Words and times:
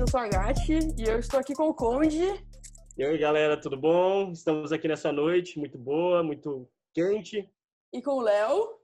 eu 0.00 0.08
sou 0.08 0.20
a 0.20 0.28
Gatti 0.28 0.78
e 0.96 1.04
eu 1.06 1.18
estou 1.18 1.38
aqui 1.38 1.52
com 1.52 1.68
o 1.68 1.74
Conde. 1.74 2.24
E 2.96 3.04
aí, 3.04 3.18
galera, 3.18 3.60
tudo 3.60 3.76
bom? 3.76 4.32
Estamos 4.32 4.72
aqui 4.72 4.88
nessa 4.88 5.12
noite 5.12 5.58
muito 5.58 5.76
boa, 5.76 6.22
muito 6.22 6.66
quente. 6.94 7.52
E 7.92 8.00
com 8.00 8.12
o 8.12 8.20
Léo. 8.22 8.80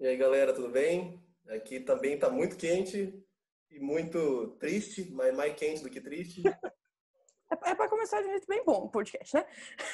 E 0.00 0.06
aí, 0.06 0.16
galera, 0.16 0.54
tudo 0.54 0.70
bem? 0.70 1.22
Aqui 1.50 1.78
também 1.78 2.14
está 2.14 2.30
muito 2.30 2.56
quente 2.56 3.22
e 3.70 3.78
muito 3.78 4.56
triste, 4.58 5.10
mas 5.12 5.36
mais 5.36 5.54
quente 5.54 5.82
do 5.82 5.90
que 5.90 6.00
triste. 6.00 6.42
É, 7.64 7.70
é 7.70 7.74
para 7.76 7.88
começar 7.88 8.20
de 8.20 8.26
um 8.26 8.30
jeito 8.32 8.46
bem 8.48 8.64
bom 8.64 8.86
o 8.86 8.90
podcast, 8.90 9.36
né? 9.36 9.46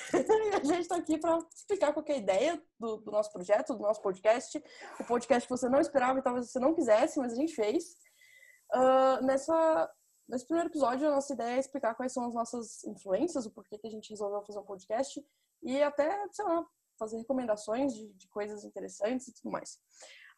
a 0.58 0.64
gente 0.64 0.80
está 0.80 0.96
aqui 0.96 1.18
para 1.18 1.38
explicar 1.54 1.92
qual 1.92 2.02
é 2.08 2.12
a 2.12 2.16
ideia 2.16 2.62
do, 2.80 2.96
do, 2.96 3.10
nosso 3.10 3.30
projeto, 3.30 3.74
do 3.74 3.82
nosso 3.82 4.00
podcast. 4.00 4.58
O 4.98 5.04
podcast 5.04 5.46
que 5.46 5.54
você 5.54 5.68
não 5.68 5.78
esperava 5.78 6.18
e 6.18 6.22
talvez 6.22 6.50
você 6.50 6.58
não 6.58 6.72
quisesse, 6.72 7.18
mas 7.18 7.34
a 7.34 7.36
gente 7.36 7.54
fez. 7.54 7.94
Uh, 8.74 9.26
nessa, 9.26 9.92
nesse 10.32 10.46
primeiro 10.46 10.70
episódio, 10.70 11.06
a 11.06 11.10
nossa 11.10 11.34
ideia 11.34 11.56
é 11.56 11.60
explicar 11.60 11.94
quais 11.94 12.12
são 12.12 12.24
as 12.24 12.34
nossas 12.34 12.82
influências, 12.84 13.44
o 13.44 13.50
porquê 13.50 13.76
que 13.76 13.86
a 13.86 13.90
gente 13.90 14.08
resolveu 14.08 14.42
fazer 14.42 14.58
um 14.58 14.64
podcast 14.64 15.22
e 15.62 15.82
até, 15.82 16.26
sei 16.32 16.44
lá, 16.46 16.66
fazer 16.98 17.18
recomendações 17.18 17.94
de, 17.94 18.08
de 18.14 18.28
coisas 18.28 18.64
interessantes 18.64 19.28
e 19.28 19.34
tudo 19.34 19.52
mais. 19.52 19.78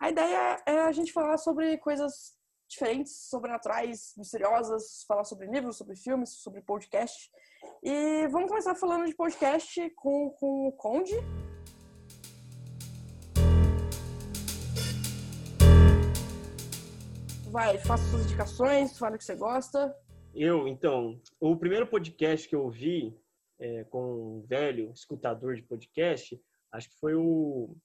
A 0.01 0.11
ideia 0.11 0.63
é 0.67 0.81
a 0.81 0.93
gente 0.93 1.13
falar 1.13 1.39
sobre 1.39 1.79
coisas 1.79 2.35
diferentes, 2.69 3.29
sobrenaturais, 3.29 4.15
misteriosas, 4.17 5.05
falar 5.07 5.25
sobre 5.25 5.47
livros, 5.47 5.77
sobre 5.77 5.95
filmes, 5.95 6.31
sobre 6.31 6.61
podcast. 6.63 7.31
E 7.83 8.27
vamos 8.29 8.49
começar 8.49 8.75
falando 8.75 9.07
de 9.07 9.15
podcast 9.15 9.89
com, 9.91 10.31
com 10.31 10.67
o 10.69 10.73
Conde. 10.73 11.15
Vai, 17.55 17.79
faça 17.79 18.03
suas 18.11 18.25
indicações, 18.25 18.99
fala 18.99 19.17
que 19.17 19.23
você 19.23 19.37
gosta. 19.37 19.97
Eu, 20.35 20.67
então, 20.67 21.23
o 21.39 21.57
primeiro 21.57 21.87
podcast 21.87 22.49
que 22.49 22.57
eu 22.57 22.65
ouvi 22.65 23.17
é, 23.61 23.85
com 23.85 24.39
um 24.39 24.43
velho 24.43 24.91
escutador 24.91 25.55
de 25.55 25.63
podcast, 25.63 26.37
acho 26.73 26.91
que 26.91 26.99
foi 26.99 27.15
o. 27.15 27.77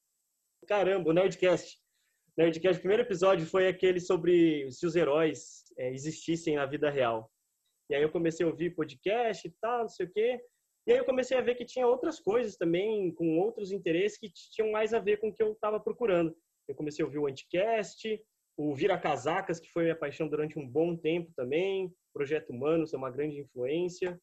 Caramba, 0.67 1.11
o 1.11 1.13
Nerdcast. 1.13 1.77
Nerdcast, 2.35 2.79
o 2.79 2.81
primeiro 2.81 3.03
episódio 3.03 3.45
foi 3.45 3.67
aquele 3.67 3.99
sobre 3.99 4.71
se 4.71 4.87
os 4.87 4.95
heróis 4.95 5.65
é, 5.77 5.93
existissem 5.93 6.55
na 6.55 6.65
vida 6.65 6.89
real. 6.89 7.31
E 7.91 7.93
aí 7.93 8.01
eu 8.01 8.11
comecei 8.11 8.43
a 8.43 8.49
ouvir 8.49 8.73
podcast 8.73 9.47
e 9.47 9.53
tal, 9.61 9.81
não 9.81 9.89
sei 9.89 10.07
o 10.07 10.11
quê. 10.11 10.41
E 10.87 10.93
aí 10.93 10.97
eu 10.97 11.05
comecei 11.05 11.37
a 11.37 11.41
ver 11.41 11.53
que 11.53 11.63
tinha 11.63 11.85
outras 11.85 12.19
coisas 12.19 12.57
também, 12.57 13.13
com 13.13 13.37
outros 13.37 13.71
interesses 13.71 14.17
que 14.17 14.31
tinham 14.33 14.71
mais 14.71 14.95
a 14.95 14.99
ver 14.99 15.19
com 15.19 15.27
o 15.27 15.33
que 15.33 15.43
eu 15.43 15.51
estava 15.51 15.79
procurando. 15.79 16.35
Eu 16.67 16.73
comecei 16.73 17.03
a 17.03 17.05
ouvir 17.05 17.19
o 17.19 17.27
Anticast, 17.27 18.19
o 18.61 18.75
Vira 18.75 18.99
Casacas, 18.99 19.57
que 19.57 19.71
foi 19.71 19.83
minha 19.83 19.95
paixão 19.95 20.27
durante 20.27 20.59
um 20.59 20.67
bom 20.67 20.93
tempo 20.93 21.31
também. 21.33 21.89
Projeto 22.13 22.49
Humanos 22.49 22.93
é 22.93 22.97
uma 22.97 23.09
grande 23.09 23.39
influência. 23.39 24.19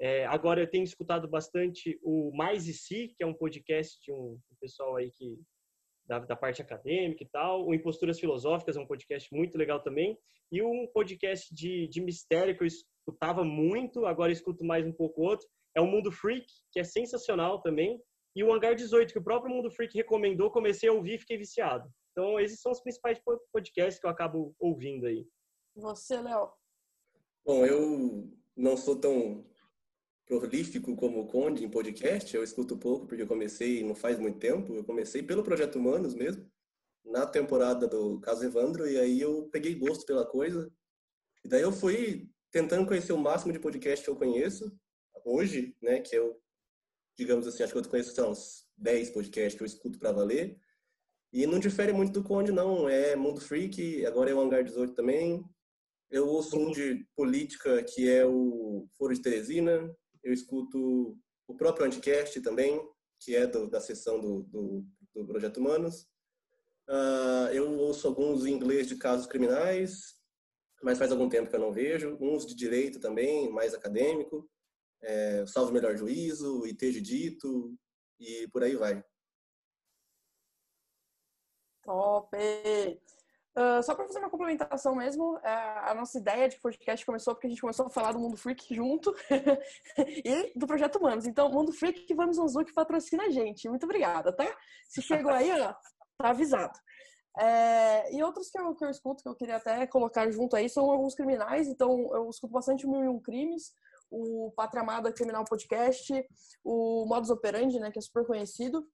É, 0.00 0.24
agora 0.26 0.60
eu 0.60 0.70
tenho 0.70 0.84
escutado 0.84 1.26
bastante 1.26 1.98
o 2.00 2.30
Mais 2.32 2.68
e 2.68 2.72
Si, 2.72 3.12
que 3.16 3.24
é 3.24 3.26
um 3.26 3.34
podcast 3.34 4.00
de 4.00 4.12
um, 4.12 4.38
pessoal 4.60 4.94
aí 4.94 5.10
que 5.10 5.36
da, 6.06 6.20
da, 6.20 6.36
parte 6.36 6.62
acadêmica 6.62 7.24
e 7.24 7.28
tal. 7.32 7.66
O 7.66 7.74
Imposturas 7.74 8.20
Filosóficas 8.20 8.76
é 8.76 8.80
um 8.80 8.86
podcast 8.86 9.28
muito 9.34 9.58
legal 9.58 9.82
também. 9.82 10.16
E 10.52 10.62
um 10.62 10.86
podcast 10.94 11.52
de, 11.52 11.88
de 11.88 12.00
mistério 12.00 12.56
que 12.56 12.62
eu 12.62 12.68
escutava 12.68 13.42
muito, 13.42 14.06
agora 14.06 14.30
escuto 14.30 14.64
mais 14.64 14.86
um 14.86 14.92
pouco 14.92 15.22
outro, 15.22 15.48
é 15.76 15.80
o 15.80 15.86
Mundo 15.86 16.12
Freak, 16.12 16.46
que 16.70 16.78
é 16.78 16.84
sensacional 16.84 17.60
também. 17.60 18.00
E 18.36 18.44
o 18.44 18.52
Hangar 18.52 18.76
18, 18.76 19.12
que 19.12 19.18
o 19.18 19.24
próprio 19.24 19.52
Mundo 19.52 19.68
Freak 19.68 19.96
recomendou, 19.96 20.48
comecei 20.48 20.88
a 20.88 20.92
ouvir 20.92 21.14
e 21.14 21.18
fiquei 21.18 21.36
viciado. 21.36 21.90
Então, 22.20 22.38
esses 22.38 22.60
são 22.60 22.70
os 22.70 22.82
principais 22.82 23.18
podcasts 23.50 23.98
que 23.98 24.06
eu 24.06 24.10
acabo 24.10 24.54
ouvindo 24.58 25.06
aí. 25.06 25.26
Você, 25.74 26.20
Léo? 26.20 26.52
Bom, 27.42 27.64
eu 27.64 28.30
não 28.54 28.76
sou 28.76 28.94
tão 28.94 29.46
prolífico 30.26 30.94
como 30.96 31.20
o 31.20 31.26
Conde 31.26 31.64
em 31.64 31.70
podcast, 31.70 32.36
eu 32.36 32.44
escuto 32.44 32.76
pouco 32.76 33.06
porque 33.06 33.22
eu 33.22 33.26
comecei 33.26 33.82
não 33.82 33.94
faz 33.94 34.18
muito 34.18 34.38
tempo, 34.38 34.74
eu 34.74 34.84
comecei 34.84 35.22
pelo 35.22 35.42
Projeto 35.42 35.76
Humanos 35.76 36.14
mesmo, 36.14 36.46
na 37.02 37.26
temporada 37.26 37.88
do 37.88 38.20
Caso 38.20 38.44
Evandro, 38.44 38.86
e 38.86 38.98
aí 38.98 39.18
eu 39.18 39.48
peguei 39.50 39.74
gosto 39.74 40.04
pela 40.04 40.26
coisa, 40.26 40.70
e 41.42 41.48
daí 41.48 41.62
eu 41.62 41.72
fui 41.72 42.30
tentando 42.50 42.86
conhecer 42.86 43.14
o 43.14 43.18
máximo 43.18 43.50
de 43.50 43.58
podcast 43.58 44.04
que 44.04 44.10
eu 44.10 44.16
conheço, 44.16 44.70
hoje, 45.24 45.74
né, 45.80 46.00
que 46.00 46.14
eu, 46.14 46.38
digamos 47.16 47.46
assim, 47.46 47.62
acho 47.62 47.72
que 47.72 47.78
eu 47.78 47.88
conheço 47.88 48.14
são 48.14 48.30
uns 48.30 48.68
10 48.76 49.08
podcasts 49.08 49.54
que 49.54 49.62
eu 49.62 49.66
escuto 49.66 49.98
para 49.98 50.12
valer, 50.12 50.60
e 51.32 51.46
não 51.46 51.58
difere 51.58 51.92
muito 51.92 52.12
do 52.12 52.24
Conde, 52.24 52.52
não, 52.52 52.88
é 52.88 53.14
Mundo 53.14 53.40
Freak, 53.40 54.04
agora 54.06 54.30
é 54.30 54.34
o 54.34 54.40
Hangar 54.40 54.64
18 54.64 54.94
também, 54.94 55.44
eu 56.10 56.26
ouço 56.26 56.58
um 56.58 56.72
de 56.72 57.06
política 57.14 57.82
que 57.84 58.08
é 58.08 58.26
o 58.26 58.84
Foro 58.98 59.14
de 59.14 59.22
Teresina, 59.22 59.94
eu 60.24 60.32
escuto 60.32 61.16
o 61.46 61.54
próprio 61.54 61.86
Anticast 61.86 62.40
também, 62.40 62.80
que 63.20 63.36
é 63.36 63.46
do, 63.46 63.68
da 63.68 63.80
seção 63.80 64.20
do, 64.20 64.42
do, 64.42 64.84
do 65.14 65.26
Projeto 65.26 65.58
Humanos. 65.58 66.08
Uh, 66.88 67.52
eu 67.52 67.78
ouço 67.78 68.08
alguns 68.08 68.44
em 68.44 68.52
inglês 68.52 68.88
de 68.88 68.96
casos 68.96 69.26
criminais, 69.26 70.16
mas 70.82 70.98
faz 70.98 71.12
algum 71.12 71.28
tempo 71.28 71.48
que 71.48 71.54
eu 71.54 71.60
não 71.60 71.72
vejo. 71.72 72.16
Uns 72.20 72.44
de 72.44 72.56
direito 72.56 72.98
também, 72.98 73.48
mais 73.52 73.72
acadêmico. 73.72 74.48
É, 75.02 75.46
Salvo 75.46 75.72
Melhor 75.72 75.96
Juízo, 75.96 76.66
IT 76.66 76.92
de 76.92 77.00
Dito 77.00 77.74
e 78.18 78.48
por 78.52 78.64
aí 78.64 78.74
vai. 78.74 79.02
Top! 81.82 82.36
Uh, 83.56 83.82
só 83.82 83.96
para 83.96 84.06
fazer 84.06 84.20
uma 84.20 84.30
complementação 84.30 84.94
mesmo, 84.94 85.36
é, 85.38 85.50
a 85.90 85.92
nossa 85.92 86.16
ideia 86.18 86.48
de 86.48 86.60
podcast 86.60 87.04
começou 87.04 87.34
porque 87.34 87.48
a 87.48 87.50
gente 87.50 87.60
começou 87.60 87.86
a 87.86 87.90
falar 87.90 88.12
do 88.12 88.18
Mundo 88.20 88.36
Freak 88.36 88.72
junto 88.72 89.12
e 90.24 90.52
do 90.56 90.68
Projeto 90.68 90.96
Humanos. 90.96 91.26
Então, 91.26 91.50
Mundo 91.50 91.72
Freak, 91.72 92.14
vamos 92.14 92.38
que 92.64 92.72
patrocina 92.72 93.24
a 93.24 93.30
gente. 93.30 93.68
Muito 93.68 93.84
obrigada, 93.84 94.32
tá? 94.32 94.46
Se 94.88 95.02
chegou 95.02 95.32
aí, 95.32 95.50
ó, 95.60 95.74
tá 96.16 96.30
avisado. 96.30 96.78
É, 97.38 98.14
e 98.14 98.22
outros 98.22 98.50
que 98.50 98.58
eu, 98.58 98.74
que 98.74 98.84
eu 98.84 98.90
escuto, 98.90 99.22
que 99.22 99.28
eu 99.28 99.34
queria 99.34 99.56
até 99.56 99.86
colocar 99.86 100.30
junto 100.30 100.54
aí, 100.54 100.68
são 100.68 100.88
alguns 100.88 101.14
criminais. 101.14 101.66
Então, 101.66 102.08
eu 102.14 102.30
escuto 102.30 102.52
bastante 102.52 102.86
Mil 102.86 103.04
e 103.04 103.08
Um 103.08 103.20
Crimes, 103.20 103.72
o 104.10 104.52
Pátria 104.56 104.82
Amada 104.82 105.12
Criminal 105.12 105.44
Podcast, 105.44 106.12
o 106.64 107.04
Modus 107.06 107.30
Operandi, 107.30 107.78
né, 107.78 107.90
que 107.90 107.98
é 107.98 108.02
super 108.02 108.26
conhecido. 108.26 108.86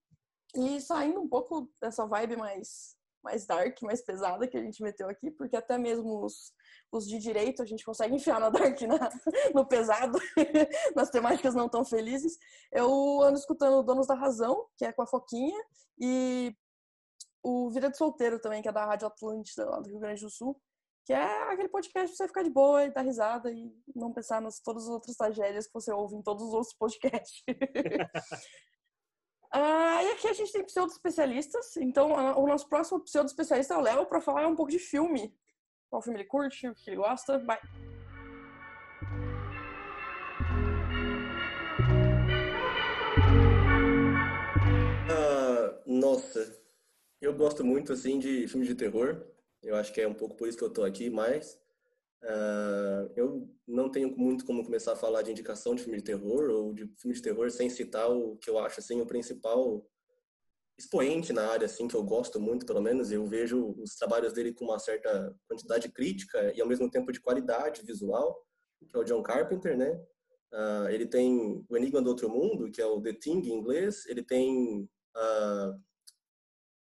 E 0.55 0.81
saindo 0.81 1.21
um 1.21 1.29
pouco 1.29 1.71
dessa 1.81 2.07
vibe 2.07 2.37
mais 2.37 2.97
mais 3.27 3.45
dark, 3.45 3.83
mais 3.83 4.01
pesada 4.03 4.47
que 4.47 4.57
a 4.57 4.63
gente 4.63 4.81
meteu 4.81 5.09
aqui, 5.09 5.33
porque 5.33 5.57
até 5.57 5.77
mesmo 5.77 6.25
os, 6.25 6.53
os 6.93 7.09
de 7.09 7.19
direito 7.19 7.61
a 7.61 7.67
gente 7.67 7.85
consegue 7.85 8.15
enfiar 8.15 8.39
na 8.39 8.49
dark, 8.49 8.81
na, 8.83 9.11
no 9.53 9.67
pesado, 9.67 10.17
nas 10.95 11.11
temáticas 11.11 11.53
não 11.53 11.69
tão 11.69 11.85
felizes. 11.85 12.39
Eu 12.71 13.21
ando 13.23 13.37
escutando 13.37 13.83
Donos 13.83 14.07
da 14.07 14.15
Razão, 14.15 14.67
que 14.79 14.85
é 14.85 14.93
com 14.93 15.03
a 15.03 15.07
Foquinha, 15.07 15.61
e 15.99 16.55
o 17.43 17.69
Vida 17.71 17.91
de 17.91 17.97
Solteiro 17.97 18.41
também, 18.41 18.63
que 18.63 18.69
é 18.69 18.73
da 18.73 18.87
Rádio 18.87 19.09
Atlântida, 19.09 19.69
lá 19.69 19.81
do 19.81 19.89
Rio 19.89 19.99
Grande 19.99 20.23
do 20.23 20.31
Sul, 20.31 20.61
que 21.05 21.13
é 21.13 21.53
aquele 21.53 21.69
podcast 21.69 22.09
pra 22.09 22.17
você 22.17 22.29
ficar 22.29 22.43
de 22.43 22.51
boa 22.51 22.85
e 22.85 22.93
dar 22.93 23.03
risada 23.03 23.51
e 23.51 23.73
não 23.95 24.13
pensar 24.13 24.41
nas 24.41 24.61
todas 24.61 24.85
as 24.85 24.89
outras 24.91 25.17
tragédias 25.17 25.67
que 25.67 25.75
você 25.75 25.93
ouve 25.93 26.17
em 26.17 26.23
todos 26.23 26.45
os 26.45 26.53
outros 26.53 26.75
podcasts. 26.75 27.43
Ah, 29.53 30.03
e 30.03 30.13
aqui 30.13 30.29
a 30.29 30.33
gente 30.33 30.53
tem 30.53 30.65
pseudo-especialistas. 30.65 31.77
Então, 31.77 32.13
o 32.39 32.47
nosso 32.47 32.69
próximo 32.69 33.01
pseudo-especialista 33.01 33.75
é 33.75 33.77
o 33.77 33.81
Léo 33.81 34.07
para 34.07 34.21
falar 34.21 34.47
um 34.47 34.57
pouco 34.57 34.71
de 34.71 34.79
filme. 34.79 35.35
Qual 35.89 36.03
filme 36.03 36.19
ele 36.19 36.29
curte, 36.29 36.69
o 36.69 36.75
que 36.75 36.91
ele 36.91 36.97
gosta. 36.97 37.39
Vai. 37.39 37.59
Ah, 45.11 45.81
nossa, 45.87 46.61
eu 47.21 47.33
gosto 47.35 47.65
muito 47.65 47.93
assim 47.93 48.19
de 48.19 48.49
filmes 48.49 48.69
de 48.69 48.75
terror. 48.75 49.25
Eu 49.63 49.77
acho 49.77 49.93
que 49.93 50.01
é 50.01 50.09
um 50.09 50.15
pouco 50.15 50.37
por 50.37 50.49
isso 50.49 50.59
que 50.59 50.65
eu 50.65 50.73
tô 50.73 50.85
aqui, 50.85 51.09
mas 51.09 51.59
Uh, 52.27 53.13
eu 53.15 53.49
não 53.69 53.89
tenho 53.89 54.17
muito 54.17 54.45
como 54.45 54.65
começar 54.65 54.95
a 54.95 54.97
falar 54.97 55.23
de 55.23 55.31
indicação 55.31 55.77
de 55.77 55.85
filme 55.85 55.99
de 55.99 56.05
terror 56.05 56.51
ou 56.51 56.75
de 56.75 56.85
filme 56.99 57.15
de 57.15 57.23
terror 57.23 57.49
sem 57.53 57.71
citar 57.71 58.11
o 58.11 58.37
que 58.39 58.51
eu 58.51 58.59
acho 58.59 58.81
assim 58.81 59.01
o 59.01 59.07
principal 59.07 59.87
expoente 60.77 61.33
na 61.33 61.47
área 61.47 61.67
assim 61.67 61.87
que 61.87 61.95
eu 61.95 62.03
gosto 62.03 62.41
muito 62.41 62.67
pelo 62.67 62.81
menos. 62.81 63.13
Eu 63.13 63.25
vejo 63.27 63.77
os 63.79 63.95
trabalhos 63.95 64.33
dele 64.33 64.53
com 64.53 64.65
uma 64.65 64.79
certa 64.81 65.33
quantidade 65.49 65.89
crítica 65.93 66.53
e 66.53 66.61
ao 66.61 66.67
mesmo 66.67 66.91
tempo 66.91 67.13
de 67.13 67.21
qualidade 67.21 67.83
visual 67.83 68.45
que 68.91 68.97
é 68.97 68.99
o 68.99 69.05
John 69.05 69.23
Carpenter 69.23 69.77
né? 69.77 69.93
Uh, 70.53 70.89
ele 70.91 71.07
tem 71.07 71.65
o 71.69 71.77
Enigma 71.77 72.03
do 72.03 72.09
Outro 72.09 72.29
Mundo 72.29 72.73
que 72.73 72.83
é 72.83 72.87
o 72.87 73.01
The 73.01 73.13
Thing 73.13 73.39
em 73.39 73.53
inglês. 73.53 74.05
Ele 74.07 74.25
tem 74.25 74.83
uh, 75.17 75.81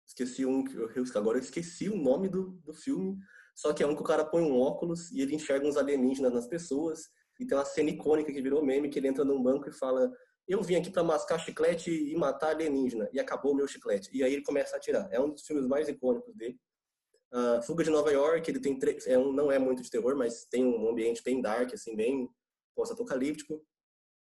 esqueci 0.06 0.44
um 0.44 0.64
agora 1.14 1.38
eu 1.38 1.42
esqueci 1.42 1.88
o 1.88 1.96
nome 1.96 2.28
do, 2.28 2.50
do 2.62 2.75
filme 2.75 3.16
só 3.60 3.74
que 3.74 3.82
é 3.82 3.86
um 3.86 3.94
que 3.94 4.00
o 4.00 4.04
cara 4.04 4.24
põe 4.24 4.42
um 4.42 4.58
óculos 4.58 5.12
e 5.12 5.20
ele 5.20 5.34
enxerga 5.34 5.68
uns 5.68 5.76
alienígenas 5.76 6.32
nas 6.32 6.46
pessoas. 6.46 7.00
E 7.38 7.46
tem 7.46 7.58
uma 7.58 7.64
cena 7.66 7.90
icônica 7.90 8.32
que 8.32 8.40
virou 8.40 8.64
meme, 8.64 8.88
que 8.88 8.98
ele 8.98 9.08
entra 9.08 9.22
num 9.22 9.42
banco 9.42 9.68
e 9.68 9.72
fala 9.72 10.10
eu 10.48 10.62
vim 10.62 10.76
aqui 10.76 10.90
para 10.90 11.04
mascar 11.04 11.38
chiclete 11.38 11.90
e 11.90 12.16
matar 12.16 12.48
alienígena. 12.48 13.06
E 13.12 13.20
acabou 13.20 13.52
o 13.52 13.54
meu 13.54 13.68
chiclete. 13.68 14.08
E 14.14 14.24
aí 14.24 14.32
ele 14.32 14.42
começa 14.42 14.74
a 14.74 14.78
atirar. 14.78 15.06
É 15.12 15.20
um 15.20 15.28
dos 15.28 15.46
filmes 15.46 15.66
mais 15.66 15.88
icônicos 15.88 16.34
dele. 16.34 16.58
Uh, 17.32 17.62
Fuga 17.62 17.84
de 17.84 17.90
Nova 17.90 18.10
York, 18.10 18.50
ele 18.50 18.58
tem 18.58 18.78
é 19.06 19.18
um, 19.18 19.30
não 19.30 19.52
é 19.52 19.58
muito 19.58 19.82
de 19.82 19.90
terror, 19.90 20.16
mas 20.16 20.46
tem 20.46 20.64
um 20.64 20.88
ambiente 20.88 21.22
bem 21.22 21.42
dark, 21.42 21.72
assim, 21.74 21.94
bem 21.94 22.28
pós-apocalíptico. 22.74 23.62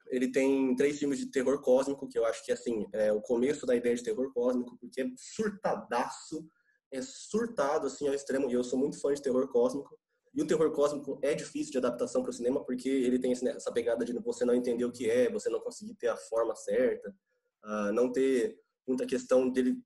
Ele 0.07 0.31
tem 0.31 0.75
três 0.75 0.97
filmes 0.97 1.19
de 1.19 1.29
terror 1.29 1.61
cósmico, 1.61 2.09
que 2.09 2.17
eu 2.17 2.25
acho 2.25 2.43
que 2.43 2.51
assim 2.51 2.87
é 2.93 3.13
o 3.13 3.21
começo 3.21 3.65
da 3.65 3.75
ideia 3.75 3.95
de 3.95 4.03
terror 4.03 4.33
cósmico, 4.33 4.75
porque 4.81 5.01
é 5.01 5.05
surtadaço, 5.15 6.49
é 6.91 7.01
surtado 7.01 7.87
assim 7.87 8.07
ao 8.07 8.13
extremo. 8.13 8.49
E 8.49 8.53
eu 8.53 8.63
sou 8.63 8.77
muito 8.77 8.99
fã 8.99 9.13
de 9.13 9.21
terror 9.21 9.47
cósmico. 9.47 9.97
E 10.33 10.41
o 10.41 10.47
terror 10.47 10.71
cósmico 10.71 11.19
é 11.21 11.33
difícil 11.33 11.71
de 11.71 11.77
adaptação 11.79 12.21
para 12.21 12.29
o 12.29 12.33
cinema 12.33 12.63
porque 12.63 12.87
ele 12.87 13.19
tem 13.19 13.31
essa 13.31 13.71
pegada 13.71 14.05
de 14.05 14.13
você 14.19 14.45
não 14.45 14.53
entender 14.53 14.85
o 14.85 14.91
que 14.91 15.09
é, 15.09 15.29
você 15.29 15.49
não 15.49 15.59
conseguir 15.59 15.95
ter 15.95 16.07
a 16.07 16.15
forma 16.15 16.55
certa, 16.55 17.09
uh, 17.65 17.91
não 17.93 18.11
ter 18.11 18.59
muita 18.87 19.05
questão 19.05 19.49
dele 19.49 19.77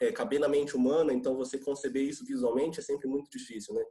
é, 0.00 0.12
caber 0.12 0.40
na 0.40 0.48
mente 0.48 0.76
humana, 0.76 1.12
então 1.12 1.36
você 1.36 1.58
conceber 1.58 2.02
isso 2.02 2.24
visualmente 2.24 2.80
é 2.80 2.82
sempre 2.82 3.08
muito 3.08 3.30
difícil, 3.30 3.74
né? 3.74 3.82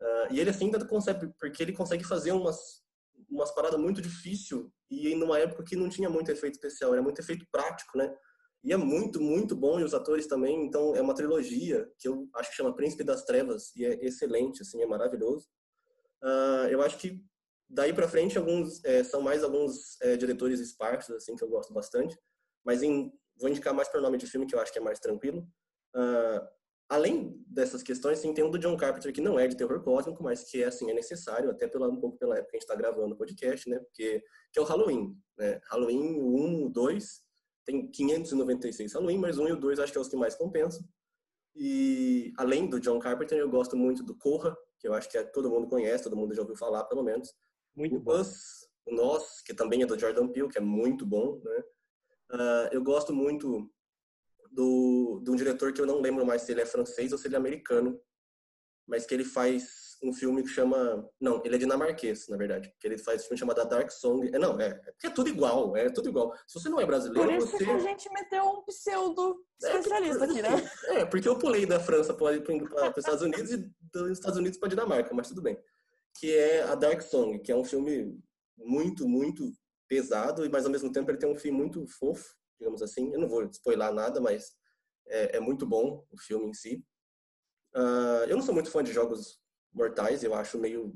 Uh, 0.00 0.34
e 0.34 0.40
ele 0.40 0.50
assim 0.50 0.66
ainda 0.66 0.84
consegue, 0.84 1.28
porque 1.40 1.62
ele 1.62 1.72
consegue 1.72 2.04
fazer 2.04 2.32
umas 2.32 2.82
umas 3.28 3.50
paradas 3.52 3.78
muito 3.78 4.00
difícil 4.00 4.72
e 4.90 5.14
numa 5.14 5.38
época 5.38 5.64
que 5.64 5.76
não 5.76 5.88
tinha 5.88 6.08
muito 6.08 6.30
efeito 6.30 6.54
especial, 6.54 6.92
era 6.92 7.02
muito 7.02 7.20
efeito 7.20 7.46
prático, 7.50 7.98
né? 7.98 8.14
E 8.64 8.72
é 8.72 8.76
muito, 8.76 9.20
muito 9.20 9.54
bom, 9.54 9.78
e 9.78 9.84
os 9.84 9.94
atores 9.94 10.26
também, 10.26 10.64
então 10.64 10.94
é 10.94 11.00
uma 11.00 11.14
trilogia 11.14 11.88
que 11.98 12.08
eu 12.08 12.28
acho 12.34 12.50
que 12.50 12.56
chama 12.56 12.74
Príncipe 12.74 13.04
das 13.04 13.24
Trevas, 13.24 13.74
e 13.76 13.84
é 13.84 14.04
excelente, 14.04 14.62
assim, 14.62 14.82
é 14.82 14.86
maravilhoso. 14.86 15.46
Uh, 16.22 16.66
eu 16.68 16.82
acho 16.82 16.98
que 16.98 17.22
daí 17.68 17.92
para 17.92 18.08
frente 18.08 18.36
alguns 18.36 18.84
é, 18.84 19.04
são 19.04 19.20
mais 19.20 19.44
alguns 19.44 20.00
é, 20.00 20.16
diretores 20.16 20.58
esparsos, 20.58 21.14
assim, 21.14 21.36
que 21.36 21.44
eu 21.44 21.48
gosto 21.48 21.72
bastante, 21.72 22.18
mas 22.64 22.82
em 22.82 23.12
vou 23.38 23.48
indicar 23.48 23.72
mais 23.72 23.88
para 23.88 24.00
o 24.00 24.02
nome 24.02 24.18
de 24.18 24.26
filme, 24.26 24.46
que 24.46 24.54
eu 24.54 24.60
acho 24.60 24.72
que 24.72 24.78
é 24.78 24.82
mais 24.82 24.98
tranquilo. 24.98 25.46
Uh, 25.94 26.46
além 26.88 27.40
dessas 27.46 27.82
questões, 27.82 28.18
sim, 28.18 28.34
tem 28.34 28.44
um 28.44 28.50
do 28.50 28.58
John 28.58 28.76
Carpenter 28.76 29.12
que 29.12 29.20
não 29.20 29.38
é 29.38 29.46
de 29.46 29.56
terror 29.56 29.82
cósmico, 29.82 30.22
mas 30.22 30.44
que 30.44 30.62
é 30.62 30.66
assim 30.66 30.90
é 30.90 30.94
necessário 30.94 31.50
até 31.50 31.68
pela 31.68 31.88
um 31.88 32.00
pouco 32.00 32.18
pela 32.18 32.36
época 32.36 32.50
que 32.50 32.56
a 32.56 32.60
gente 32.60 32.68
está 32.68 32.74
gravando 32.74 33.14
o 33.14 33.18
podcast, 33.18 33.68
né? 33.68 33.78
Porque 33.78 34.22
que 34.52 34.58
é 34.58 34.62
o 34.62 34.64
Halloween, 34.64 35.16
né? 35.38 35.60
Halloween 35.70 36.18
o 36.18 36.36
1, 36.36 36.66
o 36.66 36.68
2, 36.70 37.20
tem 37.68 37.86
596 37.86 38.94
Halloween, 38.94 39.18
mas 39.18 39.38
1 39.38 39.48
e 39.48 39.52
o 39.52 39.56
2 39.60 39.78
acho 39.78 39.92
que 39.92 39.98
é 39.98 40.00
os 40.00 40.08
que 40.08 40.16
mais 40.16 40.34
compensam. 40.34 40.82
E 41.54 42.32
além 42.38 42.66
do 42.66 42.80
John 42.80 42.98
Carpenter, 42.98 43.36
eu 43.36 43.50
gosto 43.50 43.76
muito 43.76 44.02
do 44.02 44.16
Corra, 44.16 44.56
que 44.78 44.88
eu 44.88 44.94
acho 44.94 45.10
que 45.10 45.18
é, 45.18 45.22
todo 45.22 45.50
mundo 45.50 45.68
conhece, 45.68 46.04
todo 46.04 46.16
mundo 46.16 46.34
já 46.34 46.40
ouviu 46.40 46.56
falar, 46.56 46.84
pelo 46.84 47.02
menos. 47.02 47.34
Muito 47.76 47.96
o 47.96 48.00
bom. 48.00 48.18
Us, 48.18 48.66
o 48.86 48.94
Nós, 48.94 49.42
que 49.42 49.52
também 49.52 49.82
é 49.82 49.86
do 49.86 49.98
Jordan 49.98 50.28
Peele, 50.28 50.48
que 50.48 50.56
é 50.56 50.62
muito 50.62 51.04
bom, 51.04 51.42
né? 51.44 51.64
Uh, 52.30 52.68
eu 52.72 52.82
gosto 52.82 53.12
muito 53.12 53.70
do, 54.50 55.20
de 55.22 55.30
um 55.30 55.36
diretor 55.36 55.70
que 55.72 55.80
eu 55.80 55.86
não 55.86 56.00
lembro 56.00 56.24
mais 56.24 56.42
se 56.42 56.52
ele 56.52 56.62
é 56.62 56.66
francês 56.66 57.12
ou 57.12 57.18
se 57.18 57.28
ele 57.28 57.34
é 57.34 57.38
americano, 57.38 58.00
mas 58.88 59.06
que 59.06 59.14
ele 59.14 59.24
faz 59.24 59.88
um 60.02 60.12
filme 60.12 60.42
que 60.42 60.48
chama. 60.48 61.08
Não, 61.20 61.42
ele 61.44 61.56
é 61.56 61.58
dinamarquês, 61.58 62.28
na 62.28 62.36
verdade. 62.36 62.72
Que 62.80 62.86
ele 62.86 62.98
faz 62.98 63.22
um 63.22 63.24
filme 63.24 63.38
chamado 63.38 63.68
Dark 63.68 63.90
Song. 63.90 64.28
É, 64.32 64.38
não, 64.38 64.58
é, 64.60 64.80
é 65.04 65.10
tudo 65.10 65.28
igual, 65.28 65.76
é 65.76 65.90
tudo 65.90 66.08
igual. 66.08 66.34
Se 66.46 66.58
você 66.58 66.68
não 66.68 66.80
é 66.80 66.86
brasileiro, 66.86 67.28
Por 67.28 67.36
isso 67.36 67.50
você... 67.50 67.64
que 67.64 67.70
a 67.70 67.78
gente 67.78 68.12
meteu 68.12 68.44
um 68.44 68.62
pseudo 68.62 69.44
especialista 69.60 70.24
é, 70.24 70.28
aqui, 70.28 70.42
né? 70.42 70.70
É, 70.84 71.04
porque 71.04 71.28
eu 71.28 71.38
pulei 71.38 71.66
da 71.66 71.80
França 71.80 72.14
para 72.14 72.26
os 72.26 72.96
Estados 72.96 73.22
Unidos 73.22 73.50
e 73.52 73.70
dos 73.92 74.10
Estados 74.12 74.38
Unidos 74.38 74.58
para 74.58 74.68
Dinamarca, 74.68 75.14
mas 75.14 75.28
tudo 75.28 75.42
bem. 75.42 75.58
Que 76.18 76.34
é 76.34 76.62
a 76.62 76.74
Dark 76.74 77.02
Song, 77.02 77.38
que 77.40 77.52
é 77.52 77.56
um 77.56 77.64
filme 77.64 78.18
muito, 78.56 79.08
muito 79.08 79.52
pesado, 79.88 80.48
mas 80.50 80.64
ao 80.64 80.70
mesmo 80.70 80.92
tempo 80.92 81.10
ele 81.10 81.18
tem 81.18 81.28
um 81.28 81.36
fim 81.36 81.50
muito 81.50 81.86
fofo, 81.86 82.34
digamos 82.58 82.82
assim. 82.82 83.12
Eu 83.12 83.20
não 83.20 83.28
vou 83.28 83.44
spoiler 83.44 83.92
nada, 83.92 84.20
mas 84.20 84.52
é, 85.08 85.36
é 85.36 85.40
muito 85.40 85.66
bom 85.66 86.06
o 86.10 86.18
filme 86.18 86.50
em 86.50 86.54
si. 86.54 86.84
Uh, 87.74 88.24
eu 88.28 88.36
não 88.36 88.42
sou 88.42 88.54
muito 88.54 88.70
fã 88.70 88.82
de 88.82 88.92
jogos 88.92 89.38
mortais, 89.72 90.22
eu 90.22 90.34
acho 90.34 90.58
meio 90.58 90.94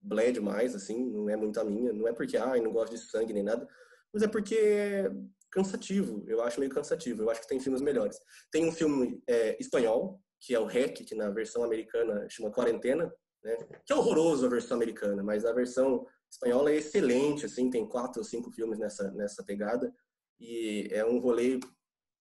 blé 0.00 0.30
demais, 0.30 0.74
assim, 0.74 1.04
não 1.10 1.28
é 1.28 1.36
muito 1.36 1.58
a 1.60 1.64
minha. 1.64 1.92
Não 1.92 2.08
é 2.08 2.12
porque, 2.12 2.36
eu 2.36 2.62
não 2.62 2.72
gosto 2.72 2.92
de 2.92 2.98
sangue 2.98 3.32
nem 3.32 3.42
nada, 3.42 3.68
mas 4.12 4.22
é 4.22 4.28
porque 4.28 4.54
é 4.54 5.10
cansativo, 5.50 6.24
eu 6.28 6.42
acho 6.42 6.60
meio 6.60 6.72
cansativo. 6.72 7.22
Eu 7.22 7.30
acho 7.30 7.40
que 7.40 7.48
tem 7.48 7.60
filmes 7.60 7.82
melhores. 7.82 8.18
Tem 8.50 8.66
um 8.66 8.72
filme 8.72 9.22
é, 9.26 9.56
espanhol, 9.60 10.20
que 10.40 10.54
é 10.54 10.60
o 10.60 10.64
REC, 10.64 11.04
que 11.04 11.14
na 11.14 11.30
versão 11.30 11.64
americana 11.64 12.26
chama 12.30 12.50
Quarentena, 12.50 13.12
né? 13.42 13.56
que 13.84 13.92
é 13.92 13.96
horroroso 13.96 14.46
a 14.46 14.48
versão 14.48 14.76
americana, 14.76 15.22
mas 15.22 15.44
a 15.44 15.52
versão 15.52 16.06
espanhola 16.30 16.70
é 16.70 16.76
excelente, 16.76 17.44
assim, 17.44 17.68
tem 17.68 17.86
quatro 17.86 18.20
ou 18.20 18.24
cinco 18.24 18.50
filmes 18.50 18.78
nessa, 18.78 19.10
nessa 19.12 19.44
pegada. 19.44 19.92
E 20.38 20.88
é 20.90 21.04
um 21.04 21.18
rolê 21.18 21.58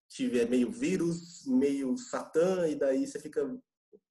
que 0.10 0.40
é 0.40 0.46
meio 0.46 0.72
vírus, 0.72 1.46
meio 1.46 1.96
satã, 1.98 2.68
e 2.68 2.76
daí 2.76 3.06
você 3.06 3.20
fica. 3.20 3.48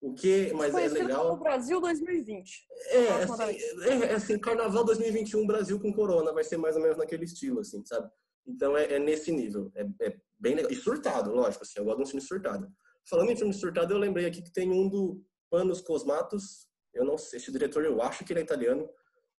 O 0.00 0.14
que? 0.14 0.52
Mas 0.52 0.74
é 0.74 0.88
legal. 0.88 1.28
no 1.28 1.38
Brasil 1.38 1.80
2020. 1.80 2.66
É, 2.90 3.08
assim, 3.22 3.42
é, 3.82 3.88
é 3.88 4.14
assim, 4.14 4.38
Carnaval 4.38 4.84
2021 4.84 5.46
Brasil 5.46 5.80
com 5.80 5.92
Corona, 5.92 6.32
vai 6.32 6.44
ser 6.44 6.56
mais 6.56 6.76
ou 6.76 6.82
menos 6.82 6.96
naquele 6.96 7.24
estilo, 7.24 7.60
assim, 7.60 7.84
sabe? 7.84 8.08
Então 8.46 8.76
é, 8.76 8.94
é 8.94 8.98
nesse 8.98 9.32
nível. 9.32 9.72
É, 9.74 9.82
é, 10.02 10.16
bem 10.38 10.54
legal. 10.54 10.70
E 10.70 10.76
surtado, 10.76 11.32
lógico, 11.32 11.64
assim, 11.64 11.78
eu 11.78 11.84
gosto 11.84 11.98
de 11.98 12.02
um 12.04 12.06
filme 12.06 12.22
surtado. 12.22 12.70
Falando 13.08 13.30
em 13.30 13.36
filme 13.36 13.52
surtado, 13.52 13.92
eu 13.92 13.98
lembrei 13.98 14.26
aqui 14.26 14.40
que 14.40 14.52
tem 14.52 14.70
um 14.70 14.88
do 14.88 15.22
Panos 15.50 15.80
Cosmatos. 15.80 16.68
Eu 16.94 17.04
não 17.04 17.18
sei, 17.18 17.38
esse 17.38 17.50
diretor 17.50 17.84
eu 17.84 18.00
acho 18.00 18.24
que 18.24 18.32
ele 18.32 18.40
é 18.40 18.42
italiano 18.42 18.88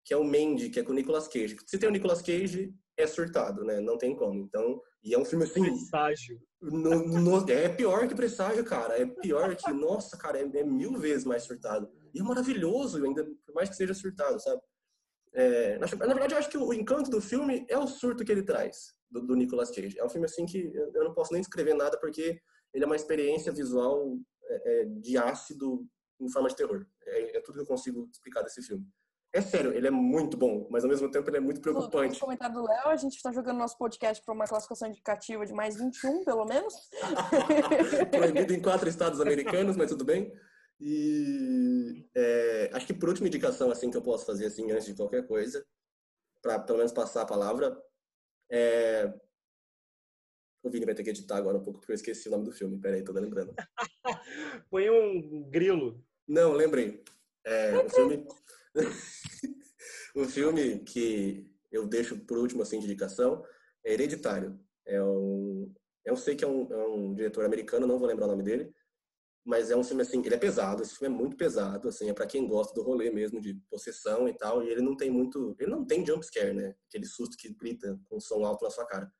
que 0.08 0.14
é 0.14 0.16
o 0.16 0.24
Mandy, 0.24 0.70
que 0.70 0.80
é 0.80 0.82
com 0.82 0.92
o 0.92 0.94
Nicolas 0.94 1.28
Cage. 1.28 1.54
Se 1.66 1.78
tem 1.78 1.86
o 1.86 1.92
Nicolas 1.92 2.22
Cage, 2.22 2.74
é 2.98 3.06
surtado, 3.06 3.64
né? 3.64 3.80
Não 3.80 3.96
tem 3.96 4.14
como. 4.14 4.42
Então, 4.42 4.82
e 5.02 5.14
é 5.14 5.18
um 5.18 5.24
filme 5.24 5.44
assim. 5.44 5.62
Presságio. 5.62 6.40
No, 6.60 7.06
no, 7.06 7.50
é 7.50 7.68
pior 7.68 8.08
que 8.08 8.14
Presságio, 8.14 8.64
cara. 8.64 9.00
É 9.00 9.06
pior 9.06 9.54
que. 9.54 9.72
Nossa, 9.72 10.18
cara, 10.18 10.38
é, 10.38 10.42
é, 10.42 10.64
mil 10.64 10.98
vezes 10.98 11.24
mais 11.24 11.44
surtado. 11.44 11.88
E 12.12 12.20
é 12.20 12.22
maravilhoso, 12.22 13.02
ainda, 13.04 13.24
por 13.46 13.54
mais 13.54 13.68
que 13.68 13.76
seja 13.76 13.94
surtado, 13.94 14.40
sabe? 14.40 14.60
É, 15.32 15.78
na, 15.78 15.86
na, 15.86 16.14
verdade, 16.14 16.34
eu 16.34 16.38
acho 16.38 16.50
que 16.50 16.58
o, 16.58 16.72
encanto 16.72 17.10
do 17.10 17.20
filme 17.20 17.64
é 17.68 17.78
o 17.78 17.86
surto 17.86 18.24
que 18.24 18.32
ele 18.32 18.42
traz, 18.42 18.94
do, 19.08 19.20
do 19.24 19.36
Nicolas 19.36 19.70
Cage. 19.70 19.98
É 19.98 20.04
um 20.04 20.08
filme 20.08 20.26
assim 20.26 20.44
que 20.44 20.72
eu 20.74 21.04
não 21.04 21.14
posso 21.14 21.32
nem 21.32 21.40
escrever 21.40 21.74
nada, 21.74 21.98
porque 22.00 22.40
ele 22.74 22.84
é 22.84 22.86
uma 22.86 22.96
experiência 22.96 23.52
visual 23.52 24.18
é, 24.42 24.82
é 24.82 24.84
de 24.86 25.16
ácido 25.16 25.86
em 26.20 26.28
forma 26.28 26.48
de 26.48 26.56
terror. 26.56 26.84
É, 27.06 27.36
é 27.36 27.40
tudo 27.40 27.56
que 27.56 27.62
eu 27.62 27.66
consigo 27.66 28.08
explicar 28.10 28.42
desse 28.42 28.62
filme. 28.62 28.84
É 29.32 29.42
sério, 29.42 29.72
ele 29.74 29.86
é 29.86 29.90
muito 29.90 30.38
bom, 30.38 30.66
mas 30.70 30.84
ao 30.84 30.90
mesmo 30.90 31.10
tempo 31.10 31.28
ele 31.28 31.36
é 31.36 31.40
muito 31.40 31.60
preocupante. 31.60 32.14
No 32.14 32.20
comentário 32.20 32.54
do 32.54 32.66
Léo, 32.66 32.88
a 32.88 32.96
gente 32.96 33.16
está 33.16 33.30
jogando 33.30 33.58
nosso 33.58 33.76
podcast 33.76 34.24
para 34.24 34.34
uma 34.34 34.46
classificação 34.46 34.88
indicativa 34.88 35.44
de 35.44 35.52
mais 35.52 35.76
21, 35.76 36.24
pelo 36.24 36.46
menos. 36.46 36.74
Proibido 38.10 38.54
em 38.54 38.62
quatro 38.62 38.88
estados 38.88 39.20
americanos, 39.20 39.76
mas 39.76 39.90
tudo 39.90 40.04
bem. 40.04 40.32
E 40.80 42.08
é, 42.14 42.70
acho 42.72 42.86
que 42.86 42.94
por 42.94 43.10
última 43.10 43.28
indicação 43.28 43.70
assim 43.70 43.90
que 43.90 43.96
eu 43.96 44.02
posso 44.02 44.24
fazer 44.24 44.46
assim 44.46 44.70
antes 44.70 44.86
de 44.86 44.94
qualquer 44.94 45.26
coisa, 45.26 45.66
para 46.40 46.58
pelo 46.60 46.78
menos 46.78 46.92
passar 46.92 47.22
a 47.22 47.26
palavra, 47.26 47.76
é... 48.50 49.12
o 50.62 50.70
Vini 50.70 50.86
vai 50.86 50.94
ter 50.94 51.02
que 51.02 51.10
editar 51.10 51.36
agora 51.36 51.58
um 51.58 51.62
pouco 51.62 51.80
porque 51.80 51.92
eu 51.92 51.96
esqueci 51.96 52.28
o 52.28 52.30
nome 52.30 52.44
do 52.44 52.52
filme. 52.52 52.80
Peraí, 52.80 53.04
tô 53.04 53.12
lembrando. 53.12 53.54
Põe 54.70 54.88
um 54.88 55.50
grilo. 55.50 56.02
Não, 56.26 56.52
lembrei. 56.52 57.04
É, 57.44 57.76
o 57.78 57.90
filme 57.90 58.26
o 60.14 60.24
filme 60.24 60.80
que 60.80 61.48
eu 61.70 61.86
deixo 61.86 62.18
por 62.20 62.38
último 62.38 62.62
assim 62.62 62.78
de 62.78 62.86
indicação 62.86 63.44
é 63.84 63.92
Hereditário. 63.92 64.58
É 64.86 65.02
um, 65.02 65.72
eu 66.04 66.16
sei 66.16 66.34
que 66.34 66.44
é 66.44 66.48
um, 66.48 66.72
é 66.72 66.86
um, 66.86 67.14
diretor 67.14 67.44
americano, 67.44 67.86
não 67.86 67.98
vou 67.98 68.08
lembrar 68.08 68.26
o 68.26 68.30
nome 68.30 68.42
dele, 68.42 68.72
mas 69.44 69.70
é 69.70 69.76
um 69.76 69.84
filme 69.84 70.02
assim, 70.02 70.20
ele 70.24 70.34
é 70.34 70.38
pesado, 70.38 70.82
esse 70.82 70.94
filme 70.96 71.14
é 71.14 71.18
muito 71.18 71.36
pesado, 71.36 71.88
assim, 71.88 72.08
é 72.08 72.14
para 72.14 72.26
quem 72.26 72.46
gosta 72.46 72.74
do 72.74 72.82
rolê 72.82 73.10
mesmo 73.10 73.40
de 73.40 73.54
possessão 73.70 74.28
e 74.28 74.32
tal, 74.32 74.62
e 74.62 74.68
ele 74.68 74.80
não 74.80 74.96
tem 74.96 75.10
muito, 75.10 75.54
ele 75.58 75.70
não 75.70 75.84
tem 75.84 76.04
jump 76.04 76.24
scare, 76.24 76.54
né? 76.54 76.74
Aquele 76.88 77.06
susto 77.06 77.36
que 77.36 77.54
grita 77.54 77.98
com 78.08 78.20
som 78.20 78.44
alto 78.44 78.64
na 78.64 78.70
sua 78.70 78.86
cara. 78.86 79.12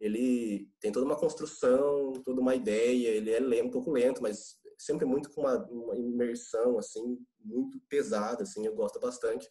Ele 0.00 0.68
tem 0.80 0.90
toda 0.90 1.06
uma 1.06 1.16
construção, 1.16 2.12
toda 2.24 2.40
uma 2.40 2.54
ideia, 2.54 3.08
ele 3.08 3.30
é 3.30 3.38
lento, 3.38 3.66
um 3.68 3.70
pouco 3.70 3.92
lento, 3.92 4.22
mas 4.22 4.58
sempre 4.82 5.06
muito 5.06 5.30
com 5.30 5.42
uma, 5.42 5.58
uma 5.66 5.96
imersão, 5.96 6.78
assim, 6.78 7.18
muito 7.38 7.80
pesada, 7.88 8.42
assim, 8.42 8.66
eu 8.66 8.74
gosto 8.74 8.98
bastante. 8.98 9.46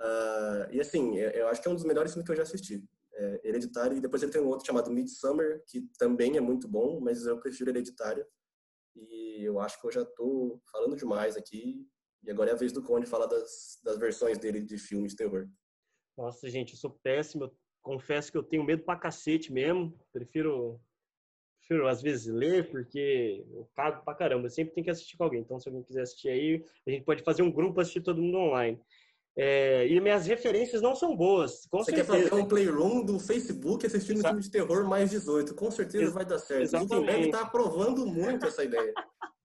Uh, 0.00 0.70
e 0.72 0.80
assim, 0.80 1.16
eu, 1.16 1.30
eu, 1.30 1.48
acho 1.48 1.60
que 1.60 1.68
é 1.68 1.70
um 1.70 1.74
dos 1.74 1.84
melhores 1.84 2.12
filmes 2.12 2.26
que 2.26 2.32
eu 2.32 2.36
já 2.36 2.42
assisti. 2.42 2.84
É 3.14 3.48
Hereditário, 3.48 3.96
e 3.96 4.00
depois 4.00 4.22
ele 4.22 4.32
tem 4.32 4.40
um 4.40 4.48
outro 4.48 4.66
chamado 4.66 4.90
Midsummer, 4.90 5.62
que 5.66 5.88
também 5.98 6.36
é 6.36 6.40
muito 6.40 6.68
bom, 6.68 7.00
mas 7.00 7.26
eu 7.26 7.38
prefiro 7.38 7.70
Hereditário. 7.70 8.24
E 8.96 9.42
eu 9.44 9.60
acho 9.60 9.80
que 9.80 9.86
eu 9.86 9.92
já 9.92 10.04
tô 10.04 10.60
falando 10.70 10.96
demais 10.96 11.36
aqui, 11.36 11.86
e 12.24 12.30
agora 12.30 12.50
é 12.50 12.52
a 12.52 12.56
vez 12.56 12.72
do 12.72 12.82
Conde 12.82 13.06
falar 13.06 13.26
das, 13.26 13.78
das 13.84 13.98
versões 13.98 14.38
dele 14.38 14.60
de 14.60 14.76
filmes 14.76 15.12
de 15.12 15.18
terror. 15.18 15.48
Nossa, 16.16 16.48
gente, 16.50 16.72
eu 16.72 16.78
sou 16.78 16.90
péssimo. 17.02 17.50
Confesso 17.80 18.30
que 18.32 18.36
eu 18.36 18.42
tenho 18.42 18.64
medo 18.64 18.82
pra 18.82 18.98
cacete 18.98 19.52
mesmo. 19.52 19.96
Prefiro 20.12 20.80
prefiro 21.68 21.86
às 21.86 22.00
vezes 22.00 22.26
ler, 22.26 22.70
porque 22.70 23.44
eu 23.52 23.68
cago 23.76 24.02
pra 24.02 24.14
caramba. 24.14 24.46
Eu 24.46 24.50
sempre 24.50 24.74
tem 24.74 24.82
que 24.82 24.90
assistir 24.90 25.16
com 25.16 25.24
alguém. 25.24 25.40
Então, 25.40 25.60
se 25.60 25.68
alguém 25.68 25.84
quiser 25.84 26.02
assistir 26.02 26.30
aí, 26.30 26.64
a 26.86 26.90
gente 26.90 27.04
pode 27.04 27.22
fazer 27.22 27.42
um 27.42 27.52
grupo 27.52 27.80
assistir 27.80 28.00
todo 28.00 28.22
mundo 28.22 28.38
online. 28.38 28.80
É, 29.36 29.86
e 29.86 30.00
minhas 30.00 30.26
referências 30.26 30.82
não 30.82 30.96
são 30.96 31.14
boas. 31.14 31.66
Com 31.66 31.78
Você 31.78 31.92
certeza. 31.92 32.12
quer 32.12 32.28
fazer 32.30 32.42
um 32.42 32.48
playroom 32.48 33.04
do 33.04 33.20
Facebook 33.20 33.86
assistindo 33.86 34.16
Exato. 34.16 34.28
filme 34.34 34.42
de 34.42 34.50
terror 34.50 34.88
mais 34.88 35.10
18. 35.10 35.54
Com 35.54 35.70
certeza 35.70 36.04
Ex 36.04 36.12
vai 36.12 36.24
dar 36.24 36.38
certo. 36.38 36.62
Exatamente. 36.62 36.94
O 36.94 37.06
vai 37.06 37.20
estar 37.20 37.42
aprovando 37.42 38.06
muito 38.06 38.46
essa 38.46 38.64
ideia. 38.64 38.92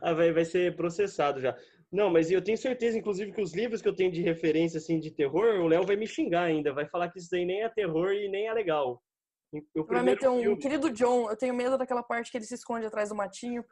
Ah, 0.00 0.14
vai, 0.14 0.32
vai 0.32 0.44
ser 0.46 0.74
processado 0.74 1.38
já. 1.38 1.54
Não, 1.92 2.08
mas 2.08 2.30
eu 2.30 2.40
tenho 2.40 2.56
certeza, 2.56 2.96
inclusive, 2.96 3.30
que 3.30 3.42
os 3.42 3.54
livros 3.54 3.82
que 3.82 3.88
eu 3.88 3.94
tenho 3.94 4.10
de 4.10 4.22
referência, 4.22 4.78
assim, 4.78 4.98
de 4.98 5.10
terror, 5.10 5.60
o 5.60 5.68
Léo 5.68 5.84
vai 5.84 5.96
me 5.96 6.06
xingar 6.06 6.44
ainda. 6.44 6.72
Vai 6.72 6.86
falar 6.88 7.10
que 7.10 7.18
isso 7.18 7.28
daí 7.30 7.44
nem 7.44 7.62
é 7.62 7.68
terror 7.68 8.10
e 8.10 8.26
nem 8.26 8.46
é 8.46 8.54
legal. 8.54 9.02
O 9.74 9.84
vai 9.84 10.02
meter 10.02 10.28
um 10.28 10.40
filme... 10.40 10.58
querido 10.58 10.90
John. 10.90 11.30
Eu 11.30 11.36
tenho 11.36 11.54
medo 11.54 11.78
daquela 11.78 12.02
parte 12.02 12.30
que 12.30 12.38
ele 12.38 12.44
se 12.44 12.54
esconde 12.54 12.86
atrás 12.86 13.08
do 13.08 13.14
matinho. 13.14 13.64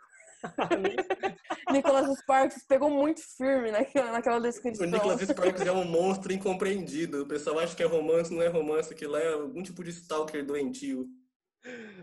Nicholas 1.72 2.18
Sparks 2.18 2.66
pegou 2.66 2.90
muito 2.90 3.20
firme 3.36 3.70
naquela, 3.70 4.12
naquela 4.12 4.40
descrição. 4.40 4.86
O 4.86 4.90
Nicholas 4.90 5.20
Sparks 5.20 5.62
é 5.62 5.72
um 5.72 5.84
monstro 5.84 6.32
incompreendido. 6.32 7.22
O 7.22 7.26
pessoal 7.26 7.58
acha 7.58 7.74
que 7.74 7.82
é 7.82 7.86
romance, 7.86 8.32
não 8.32 8.42
é 8.42 8.48
romance, 8.48 8.92
aquilo 8.92 9.16
é 9.16 9.32
algum 9.32 9.62
tipo 9.62 9.82
de 9.82 9.90
stalker 9.90 10.44
doentio. 10.44 11.08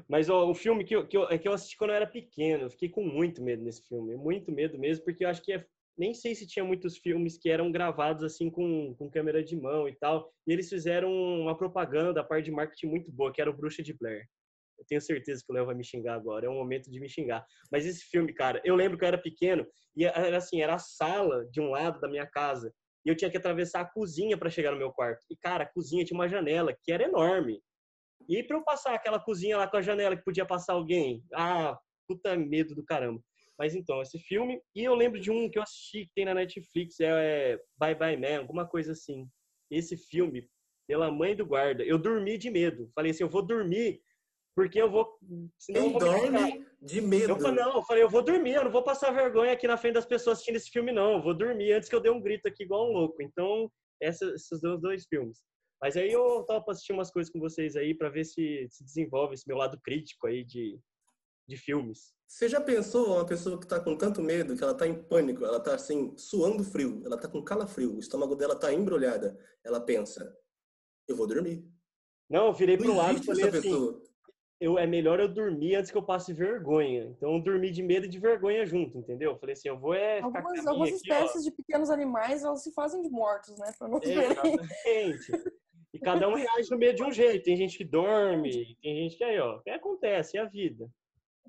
Mas 0.07 0.29
ó, 0.29 0.49
o 0.49 0.55
filme 0.55 0.83
que 0.83 0.95
eu, 0.95 1.07
que, 1.07 1.15
eu, 1.15 1.29
é 1.29 1.37
que 1.37 1.47
eu 1.47 1.53
assisti 1.53 1.77
quando 1.77 1.91
eu 1.91 1.95
era 1.95 2.07
pequeno, 2.07 2.63
eu 2.63 2.69
fiquei 2.69 2.89
com 2.89 3.03
muito 3.03 3.43
medo 3.43 3.63
nesse 3.63 3.87
filme. 3.87 4.15
Muito 4.15 4.51
medo 4.51 4.77
mesmo, 4.77 5.03
porque 5.05 5.23
eu 5.23 5.29
acho 5.29 5.41
que 5.41 5.53
é, 5.53 5.65
nem 5.97 6.13
sei 6.13 6.33
se 6.33 6.47
tinha 6.47 6.63
muitos 6.65 6.97
filmes 6.97 7.37
que 7.37 7.49
eram 7.49 7.71
gravados 7.71 8.23
assim 8.23 8.49
com, 8.49 8.95
com 8.95 9.09
câmera 9.09 9.43
de 9.43 9.55
mão 9.55 9.87
e 9.87 9.95
tal. 9.95 10.31
E 10.47 10.53
eles 10.53 10.69
fizeram 10.69 11.11
uma 11.11 11.57
propaganda 11.57 12.13
da 12.13 12.23
parte 12.23 12.45
de 12.45 12.51
marketing 12.51 12.87
muito 12.87 13.11
boa, 13.11 13.31
que 13.31 13.41
era 13.41 13.49
o 13.49 13.55
Bruxa 13.55 13.83
de 13.83 13.93
Blair. 13.93 14.25
Eu 14.79 14.85
tenho 14.87 15.01
certeza 15.01 15.43
que 15.45 15.51
o 15.51 15.55
Léo 15.55 15.67
vai 15.67 15.75
me 15.75 15.83
xingar 15.83 16.15
agora. 16.15 16.47
É 16.47 16.49
um 16.49 16.55
momento 16.55 16.89
de 16.89 16.99
me 16.99 17.07
xingar. 17.07 17.45
Mas 17.71 17.85
esse 17.85 18.03
filme, 18.05 18.33
cara, 18.33 18.59
eu 18.65 18.75
lembro 18.75 18.97
que 18.97 19.03
eu 19.03 19.07
era 19.07 19.17
pequeno 19.17 19.65
e 19.95 20.05
era 20.05 20.37
assim, 20.37 20.61
era 20.61 20.73
a 20.75 20.79
sala 20.79 21.45
de 21.51 21.61
um 21.61 21.69
lado 21.69 21.99
da 21.99 22.09
minha 22.09 22.25
casa. 22.25 22.73
E 23.05 23.09
eu 23.09 23.15
tinha 23.15 23.29
que 23.29 23.37
atravessar 23.37 23.81
a 23.81 23.85
cozinha 23.85 24.37
para 24.37 24.49
chegar 24.49 24.71
no 24.71 24.77
meu 24.77 24.91
quarto. 24.91 25.23
E, 25.29 25.35
cara, 25.35 25.63
a 25.63 25.71
cozinha 25.71 26.03
tinha 26.03 26.17
uma 26.17 26.27
janela 26.27 26.75
que 26.83 26.91
era 26.91 27.03
enorme. 27.03 27.61
E 28.27 28.43
para 28.43 28.57
eu 28.57 28.63
passar 28.63 28.93
aquela 28.93 29.19
cozinha 29.19 29.57
lá 29.57 29.67
com 29.67 29.77
a 29.77 29.81
janela 29.81 30.15
que 30.15 30.23
podia 30.23 30.45
passar 30.45 30.73
alguém, 30.73 31.23
ah, 31.33 31.77
puta 32.07 32.35
medo 32.35 32.73
do 32.75 32.83
caramba. 32.83 33.21
Mas 33.61 33.75
então, 33.75 34.01
esse 34.01 34.17
filme. 34.17 34.59
E 34.75 34.83
eu 34.83 34.95
lembro 34.95 35.19
de 35.19 35.29
um 35.29 35.47
que 35.47 35.59
eu 35.59 35.61
assisti 35.61 36.07
que 36.07 36.13
tem 36.15 36.25
na 36.25 36.33
Netflix, 36.33 36.99
é, 36.99 37.05
é 37.53 37.59
Bye 37.77 37.93
Bye 37.93 38.17
Man, 38.17 38.39
alguma 38.39 38.67
coisa 38.67 38.93
assim. 38.93 39.27
Esse 39.69 39.95
filme, 39.95 40.49
pela 40.87 41.11
mãe 41.11 41.35
do 41.35 41.45
guarda, 41.45 41.83
eu 41.83 41.99
dormi 41.99 42.39
de 42.39 42.49
medo. 42.49 42.89
Falei 42.95 43.11
assim, 43.11 43.21
eu 43.21 43.29
vou 43.29 43.45
dormir 43.45 44.01
porque 44.55 44.81
eu 44.81 44.89
vou. 44.89 45.15
Senão 45.59 45.83
eu 45.83 45.89
vou 45.91 45.99
dorme 45.99 46.65
de 46.81 47.01
medo. 47.01 47.33
Eu 47.33 47.39
falei, 47.39 47.63
não, 47.63 47.75
eu 47.75 47.83
falei, 47.83 48.03
eu 48.03 48.09
vou 48.09 48.23
dormir, 48.23 48.55
eu 48.55 48.63
não 48.63 48.71
vou 48.71 48.83
passar 48.83 49.11
vergonha 49.11 49.51
aqui 49.53 49.67
na 49.67 49.77
frente 49.77 49.93
das 49.93 50.07
pessoas 50.07 50.37
assistindo 50.37 50.55
esse 50.55 50.71
filme, 50.71 50.91
não. 50.91 51.17
Eu 51.17 51.21
vou 51.21 51.37
dormir 51.37 51.71
antes 51.73 51.87
que 51.87 51.93
eu 51.93 52.01
dê 52.01 52.09
um 52.09 52.19
grito 52.19 52.47
aqui 52.47 52.63
igual 52.63 52.89
um 52.89 52.93
louco. 52.93 53.21
Então, 53.21 53.71
esses 54.01 54.59
dois, 54.59 54.81
dois 54.81 55.05
filmes. 55.05 55.37
Mas 55.79 55.95
aí 55.95 56.11
eu 56.11 56.43
tava 56.47 56.63
pra 56.63 56.71
assistir 56.71 56.93
umas 56.93 57.11
coisas 57.11 57.31
com 57.31 57.39
vocês 57.39 57.75
aí 57.75 57.93
para 57.93 58.09
ver 58.09 58.23
se 58.23 58.65
se 58.71 58.83
desenvolve 58.83 59.35
esse 59.35 59.47
meu 59.47 59.57
lado 59.57 59.79
crítico 59.83 60.25
aí 60.25 60.43
de, 60.43 60.79
de 61.51 61.57
filmes. 61.57 62.13
Você 62.27 62.47
já 62.47 62.61
pensou 62.61 63.15
uma 63.15 63.25
pessoa 63.25 63.59
que 63.59 63.67
tá 63.67 63.79
com 63.79 63.95
tanto 63.97 64.21
medo, 64.21 64.55
que 64.55 64.63
ela 64.63 64.73
tá 64.73 64.87
em 64.87 64.95
pânico, 64.95 65.45
ela 65.45 65.59
tá 65.59 65.75
assim, 65.75 66.13
suando 66.17 66.63
frio, 66.63 67.01
ela 67.05 67.17
tá 67.17 67.27
com 67.27 67.43
calafrio, 67.43 67.95
o 67.95 67.99
estômago 67.99 68.35
dela 68.35 68.55
tá 68.55 68.73
embrulhada. 68.73 69.37
Ela 69.63 69.81
pensa, 69.81 70.35
eu 71.07 71.15
vou 71.15 71.27
dormir. 71.27 71.63
Não, 72.29 72.47
eu 72.47 72.53
virei 72.53 72.77
pro 72.77 72.95
lado 72.95 73.19
e 73.19 73.25
falei 73.25 73.49
assim, 73.49 73.61
pessoa 73.61 74.01
eu, 74.61 74.77
é 74.77 74.85
melhor 74.85 75.19
eu 75.19 75.27
dormir 75.27 75.75
antes 75.75 75.89
que 75.89 75.97
eu 75.97 76.03
passe 76.03 76.31
vergonha. 76.31 77.05
Então, 77.17 77.33
eu 77.33 77.41
dormi 77.41 77.71
de 77.71 77.81
medo 77.81 78.05
e 78.05 78.09
de 78.09 78.19
vergonha 78.19 78.63
junto, 78.63 78.99
entendeu? 78.99 79.31
Eu 79.31 79.37
falei 79.39 79.53
assim, 79.53 79.69
eu 79.69 79.79
vou 79.79 79.95
é 79.95 80.21
Algumas, 80.21 80.67
algumas 80.67 80.89
aqui, 80.89 80.97
espécies 80.97 81.41
ó. 81.41 81.49
de 81.49 81.51
pequenos 81.55 81.89
animais, 81.89 82.43
elas 82.43 82.61
se 82.61 82.71
fazem 82.71 83.01
de 83.01 83.09
mortos, 83.09 83.57
né? 83.57 83.73
Pra 83.77 83.87
não 83.87 83.99
Exatamente. 83.99 85.31
E 85.91 85.99
cada 85.99 86.29
um 86.29 86.35
reage 86.35 86.69
no 86.69 86.77
meio 86.77 86.93
de 86.93 87.03
um 87.03 87.11
jeito. 87.11 87.43
Tem 87.43 87.57
gente 87.57 87.75
que 87.75 87.83
dorme, 87.83 88.77
tem 88.81 88.95
gente 88.95 89.17
que 89.17 89.23
aí, 89.23 89.39
ó, 89.39 89.57
o 89.57 89.61
que 89.63 89.71
acontece, 89.71 90.37
é 90.37 90.41
a 90.41 90.45
vida. 90.45 90.87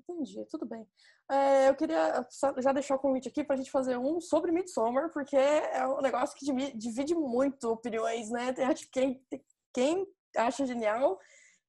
Entendi, 0.09 0.45
tudo 0.49 0.65
bem. 0.65 0.85
É, 1.31 1.69
eu 1.69 1.75
queria 1.75 2.27
já 2.59 2.73
deixar 2.73 2.95
o 2.95 2.99
convite 2.99 3.29
aqui 3.29 3.43
para 3.43 3.55
a 3.55 3.57
gente 3.57 3.71
fazer 3.71 3.97
um 3.97 4.19
sobre 4.19 4.51
Midsommar, 4.51 5.11
porque 5.11 5.35
é 5.35 5.87
um 5.87 6.01
negócio 6.01 6.37
que 6.37 6.45
divide 6.75 7.15
muito 7.15 7.69
opiniões, 7.69 8.29
né? 8.29 8.51
Tem, 8.51 8.65
acho 8.65 8.83
que 8.85 8.91
quem, 8.91 9.25
quem 9.73 10.07
acha 10.35 10.65
genial 10.65 11.17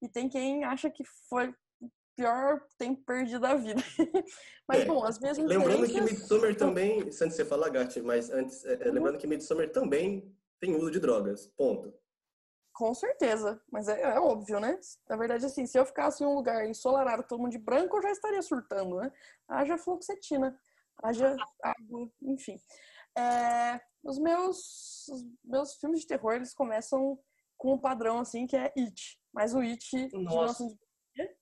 e 0.03 0.09
tem 0.09 0.29
quem 0.29 0.64
acha 0.64 0.91
que 0.91 1.05
foi 1.29 1.55
pior 2.17 2.61
tem 2.79 2.95
perdido 2.95 3.45
a 3.47 3.55
vida. 3.55 3.83
mas, 4.69 4.83
é, 4.83 4.85
bom, 4.85 5.05
as 5.05 5.19
mesmas 5.19 5.49
Lembrando 5.49 5.87
que 5.87 6.00
Midsommar 6.00 6.55
também, 6.57 7.03
antes 7.03 7.19
de 7.19 7.31
você 7.35 7.45
falar, 7.45 7.69
Gatti, 7.69 8.00
mas 8.00 8.31
antes, 8.31 8.64
é, 8.64 8.75
é, 8.75 8.88
uhum. 8.88 8.95
lembrando 8.95 9.19
que 9.19 9.26
Midsommar 9.26 9.71
também 9.71 10.33
tem 10.61 10.75
uso 10.75 10.91
de 10.91 11.00
drogas, 11.00 11.47
ponto. 11.57 11.93
Com 12.75 12.93
certeza, 12.93 13.62
mas 13.71 13.88
é, 13.88 14.00
é, 14.00 14.19
óbvio, 14.19 14.59
né? 14.59 14.78
Na 15.09 15.16
verdade, 15.16 15.47
assim, 15.47 15.64
se 15.64 15.78
eu 15.78 15.87
ficasse 15.87 16.25
em 16.25 16.26
um 16.26 16.35
lugar 16.35 16.69
ensolarado, 16.69 17.23
todo 17.23 17.38
mundo 17.38 17.52
de 17.52 17.59
branco, 17.59 17.97
eu 17.97 18.02
já 18.02 18.11
estaria 18.11 18.43
surtando, 18.43 18.97
né? 18.97 19.12
Haja 19.47 19.78
fluoxetina, 19.78 20.61
haja 21.00 21.37
água, 21.62 22.11
enfim. 22.21 22.61
É, 23.16 23.81
os 24.02 24.19
meus, 24.19 25.07
os 25.09 25.25
meus 25.45 25.76
filmes 25.76 26.00
de 26.00 26.09
terror, 26.09 26.35
eles 26.35 26.52
começam 26.52 27.16
com 27.57 27.75
um 27.75 27.78
padrão, 27.78 28.19
assim, 28.19 28.45
que 28.45 28.57
é 28.57 28.73
It. 28.76 29.21
Mas 29.33 29.54
o 29.54 29.61
It 29.61 30.11
Nossa. 30.12 30.66
de 31.14 31.37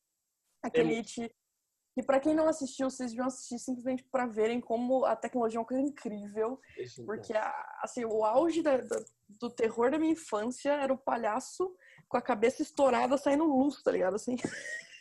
aquele 0.63 0.95
é... 0.95 0.99
It 0.99 1.35
que 1.95 2.03
para 2.03 2.21
quem 2.21 2.35
não 2.35 2.49
assistiu, 2.49 2.89
vocês 2.89 3.11
deviam 3.11 3.27
assistir 3.27 3.59
simplesmente 3.59 4.05
para 4.11 4.27
verem 4.27 4.61
como 4.61 5.05
a 5.05 5.15
tecnologia 5.15 5.59
é 5.59 5.61
uma 5.61 5.67
coisa 5.67 5.83
incrível. 5.83 6.59
Isso, 6.79 7.05
porque 7.05 7.35
assim, 7.83 8.05
o 8.05 8.25
auge 8.25 8.63
da, 8.63 8.79
da, 8.79 9.05
do 9.29 9.51
terror 9.51 9.91
da 9.91 9.99
minha 9.99 10.13
infância 10.13 10.73
era 10.73 10.93
o 10.93 10.99
palhaço 10.99 11.75
com 12.09 12.17
a 12.17 12.23
cabeça 12.23 12.63
estourada 12.63 13.17
saindo 13.19 13.45
luz, 13.45 13.83
tá 13.83 13.91
ligado? 13.91 14.15
Assim. 14.15 14.37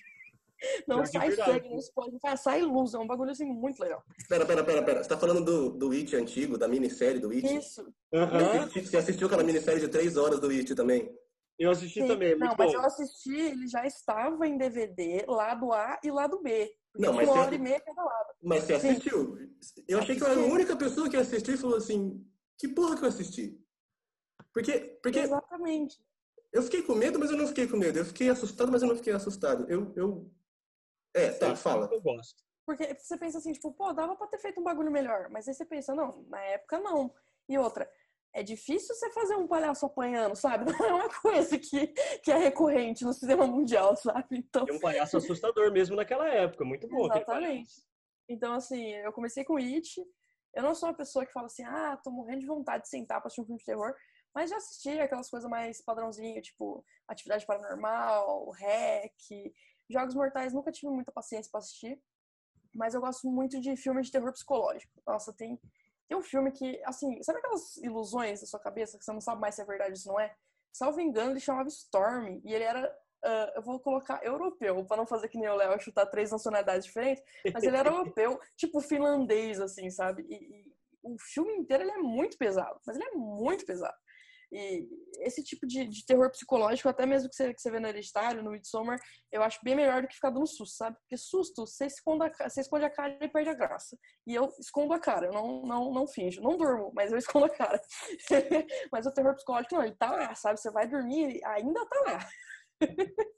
Não 0.88 1.04
sai 1.04 1.32
sangue, 1.32 1.70
não 1.70 1.80
pode, 1.96 2.20
sai 2.40 2.62
luz, 2.62 2.94
é 2.94 3.00
um 3.00 3.08
bagulho 3.08 3.32
assim 3.32 3.46
muito 3.46 3.80
legal. 3.80 4.04
Pera, 4.30 4.46
pera, 4.46 4.64
pera, 4.64 4.84
pera. 4.84 5.04
Você 5.04 5.10
tá 5.10 5.18
falando 5.18 5.44
do, 5.44 5.72
do 5.72 5.92
It 5.92 6.16
antigo, 6.16 6.56
da 6.56 6.68
minissérie 6.68 7.20
do 7.20 7.32
It? 7.32 7.58
Isso. 7.58 7.82
Uhum. 8.14 8.68
Você 8.70 8.96
assistiu 8.96 9.26
aquela 9.26 9.44
minissérie 9.44 9.80
de 9.80 9.88
três 9.88 10.18
horas 10.18 10.40
do 10.40 10.50
It 10.50 10.76
também? 10.76 11.12
Eu 11.62 11.70
assisti 11.70 12.02
Sim, 12.02 12.08
também, 12.08 12.32
é 12.32 12.36
Não, 12.36 12.56
mas 12.58 12.74
eu 12.74 12.82
assisti, 12.82 13.36
ele 13.36 13.68
já 13.68 13.86
estava 13.86 14.48
em 14.48 14.58
DVD, 14.58 15.24
lado 15.28 15.72
A 15.72 16.00
e 16.04 16.10
lado 16.10 16.42
B. 16.42 16.76
Não, 16.96 17.14
mas 17.14 17.28
uma 17.28 17.36
você... 17.36 17.40
hora 17.40 17.56
e 17.56 17.60
meia 17.60 17.80
cada 17.80 18.04
lado. 18.04 18.30
Mas 18.42 18.64
você 18.64 18.74
assistiu? 18.74 19.38
Sim. 19.62 19.86
Eu 19.88 20.00
achei 20.00 20.16
que 20.16 20.24
eu 20.24 20.28
era 20.28 20.42
a 20.42 20.44
única 20.44 20.76
pessoa 20.76 21.08
que 21.08 21.16
assistiu 21.16 21.54
e 21.54 21.58
falou 21.60 21.78
assim, 21.78 22.28
que 22.58 22.68
porra 22.68 22.98
que 22.98 23.04
eu 23.04 23.10
assisti? 23.10 23.64
Porque, 24.52 25.00
porque... 25.04 25.20
Exatamente. 25.20 26.04
Eu 26.52 26.64
fiquei 26.64 26.82
com 26.82 26.96
medo, 26.96 27.20
mas 27.20 27.30
eu 27.30 27.38
não 27.38 27.48
fiquei 27.48 27.68
com 27.68 27.78
medo. 27.78 28.00
Eu 28.00 28.06
fiquei 28.06 28.30
assustado, 28.30 28.72
mas 28.72 28.82
eu 28.82 28.88
não 28.88 28.96
fiquei 28.96 29.14
assustado. 29.14 29.70
Eu... 29.70 29.94
eu... 29.96 30.32
É, 31.14 31.30
tá, 31.30 31.56
fala. 31.56 31.88
Eu 31.92 32.02
gosto. 32.02 32.44
Porque 32.66 32.98
você 32.98 33.18
pensa 33.20 33.38
assim, 33.38 33.54
tipo, 33.54 33.72
pô, 33.72 33.94
dava 33.94 34.16
pra 34.16 34.26
ter 34.26 34.40
feito 34.40 34.60
um 34.60 34.64
bagulho 34.64 34.90
melhor. 34.90 35.30
Mas 35.30 35.48
aí 35.48 35.54
você 35.54 35.64
pensa, 35.64 35.94
não, 35.94 36.26
na 36.28 36.42
época 36.42 36.80
não. 36.80 37.14
E 37.48 37.56
outra, 37.56 37.88
é 38.34 38.42
difícil 38.44 38.96
você 38.96 39.10
fazer 39.12 39.36
um 39.36 39.48
palhaço 39.48 39.86
apanhando, 39.86 40.36
sabe? 40.36 40.66
Não 40.80 40.86
é 40.86 40.94
uma 40.94 41.10
coisa 41.10 41.58
que, 41.58 41.88
que 42.24 42.32
é 42.32 42.38
recorrente 42.38 43.04
no 43.04 43.14
cinema 43.14 43.46
mundial, 43.46 43.96
sabe? 43.96 44.38
Então... 44.38 44.66
É 44.68 44.74
um 44.74 44.80
palhaço 44.80 45.18
assustador 45.18 45.72
mesmo 45.72 45.96
naquela 45.96 46.28
época, 46.28 46.64
muito 46.64 46.88
bom. 46.88 47.06
Exatamente. 47.06 47.72
Então, 48.30 48.54
assim, 48.54 48.92
eu 48.96 49.12
comecei 49.12 49.44
com 49.44 49.58
It. 49.58 50.02
Eu 50.54 50.64
não 50.64 50.74
sou 50.74 50.90
uma 50.90 50.96
pessoa 50.96 51.26
que 51.26 51.34
fala 51.34 51.48
assim, 51.48 51.64
ah, 51.64 51.98
tô 52.02 52.12
morrendo 52.12 52.40
de 52.40 52.46
vontade 52.46 52.84
de 52.84 52.90
sentar 52.90 53.20
pra 53.20 53.28
assistir 53.28 53.42
um 53.42 53.46
filme 53.46 53.60
de 53.60 53.66
terror, 53.66 53.94
mas 54.34 54.50
já 54.50 54.58
assisti 54.58 55.00
aquelas 55.00 55.30
coisas 55.30 55.50
mais 55.50 55.82
padrãozinho, 55.82 56.42
tipo 56.42 56.86
Atividade 57.08 57.46
Paranormal, 57.46 58.50
REC, 58.52 59.54
Jogos 59.90 60.16
Mortais, 60.16 60.54
nunca 60.54 60.72
tive 60.72 60.92
muita 60.92 61.12
paciência 61.12 61.50
para 61.52 61.60
assistir, 61.60 62.02
mas 62.74 62.94
eu 62.94 63.02
gosto 63.02 63.30
muito 63.30 63.60
de 63.60 63.76
filmes 63.76 64.08
de 64.08 64.14
terror 64.14 64.32
psicológico. 64.32 65.02
Nossa, 65.06 65.34
tem 65.34 65.60
tem 66.12 66.18
um 66.18 66.22
filme 66.22 66.52
que, 66.52 66.82
assim, 66.84 67.24
sabe 67.24 67.40
aquelas 67.40 67.78
ilusões 67.78 68.42
da 68.42 68.46
sua 68.46 68.60
cabeça 68.60 68.98
que 68.98 69.06
você 69.06 69.14
não 69.14 69.22
sabe 69.22 69.40
mais 69.40 69.56
se 69.56 69.62
é 69.62 69.66
verdade 69.66 69.92
ou 69.92 69.96
se 69.96 70.08
não 70.08 70.20
é? 70.20 70.36
Salvo 70.74 71.00
engano, 71.00 71.32
ele 71.32 71.40
chamava 71.40 71.70
Storm 71.70 72.42
e 72.44 72.54
ele 72.54 72.66
era, 72.66 72.86
uh, 73.24 73.52
eu 73.56 73.62
vou 73.62 73.80
colocar 73.80 74.22
europeu, 74.22 74.84
para 74.86 74.98
não 74.98 75.06
fazer 75.06 75.30
que 75.30 75.38
nem 75.38 75.48
o 75.48 75.56
Léo 75.56 75.80
chutar 75.80 76.06
três 76.08 76.30
nacionalidades 76.30 76.86
diferentes, 76.86 77.24
mas 77.54 77.64
ele 77.64 77.78
era 77.78 77.88
europeu, 77.92 78.38
tipo 78.58 78.82
finlandês, 78.82 79.62
assim, 79.62 79.90
sabe? 79.90 80.24
E, 80.24 80.36
e, 80.36 80.72
o 81.02 81.18
filme 81.18 81.54
inteiro 81.54 81.84
ele 81.84 81.92
é 81.92 81.98
muito 81.98 82.38
pesado, 82.38 82.78
mas 82.86 82.96
ele 82.98 83.06
é 83.06 83.12
muito 83.12 83.66
pesado. 83.66 83.98
E 84.52 84.86
esse 85.20 85.42
tipo 85.44 85.66
de, 85.66 85.88
de 85.88 86.06
terror 86.06 86.30
psicológico, 86.30 86.90
até 86.90 87.06
mesmo 87.06 87.30
que 87.30 87.36
você, 87.36 87.54
que 87.54 87.62
você 87.62 87.72
vê 87.72 87.80
no 87.80 87.88
Hereditário, 87.88 88.44
no 88.44 88.52
Midsommar, 88.52 89.00
eu 89.32 89.42
acho 89.44 89.60
bem 89.64 89.76
melhor 89.76 90.02
do 90.02 90.10
que 90.10 90.16
ficar 90.16 90.30
dando 90.30 90.46
susto, 90.46 90.76
sabe? 90.76 90.98
Porque 91.00 91.16
susto, 91.16 91.66
você 91.66 91.86
esconde 91.86 92.26
a, 92.26 92.50
você 92.50 92.60
esconde 92.60 92.84
a 92.84 92.90
cara 92.90 93.18
e 93.22 93.30
perde 93.30 93.50
a 93.50 93.54
graça. 93.54 93.98
E 94.28 94.36
eu 94.36 94.50
escondo 94.60 94.94
a 94.94 95.00
cara, 95.00 95.28
eu 95.28 95.32
não, 95.32 95.62
não, 95.62 95.94
não 95.94 96.08
finjo. 96.08 96.42
Não 96.42 96.58
durmo, 96.58 96.92
mas 96.94 97.12
eu 97.12 97.18
escondo 97.20 97.46
a 97.46 97.50
cara. 97.50 97.82
mas 98.92 99.06
o 99.06 99.14
terror 99.14 99.34
psicológico, 99.36 99.76
não, 99.76 99.84
ele 99.84 99.96
tá 99.96 100.12
lá, 100.12 100.36
sabe? 100.36 100.60
Você 100.60 100.70
vai 100.70 100.88
dormir, 100.88 101.40
ainda 101.46 101.86
tá 101.86 102.02
lá. 102.02 102.30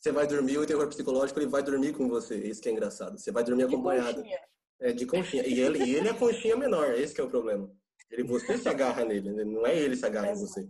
você 0.00 0.10
vai 0.10 0.26
dormir, 0.26 0.58
o 0.58 0.66
terror 0.66 0.88
psicológico 0.88 1.38
ele 1.38 1.50
vai 1.50 1.62
dormir 1.62 1.92
com 1.92 2.08
você. 2.08 2.36
Isso 2.36 2.60
que 2.60 2.68
é 2.68 2.72
engraçado. 2.72 3.18
Você 3.18 3.30
vai 3.30 3.44
dormir 3.44 3.64
acompanhado. 3.64 4.22
De 4.22 4.22
conchinha. 4.22 4.40
É, 4.80 4.92
de 4.92 5.06
conchinha. 5.06 5.46
E 5.46 5.60
ele, 5.60 5.84
e 5.84 5.94
ele 5.94 6.08
é 6.08 6.14
conchinha 6.14 6.56
menor, 6.56 6.92
esse 6.94 7.20
é 7.20 7.22
o 7.22 7.30
problema. 7.30 7.70
Ele, 8.10 8.24
você 8.24 8.58
se 8.58 8.68
agarra 8.68 9.04
nele, 9.04 9.30
né? 9.32 9.44
não 9.44 9.66
é 9.66 9.78
ele 9.78 9.96
se 9.96 10.04
agarra 10.04 10.32
em 10.32 10.34
você. 10.34 10.66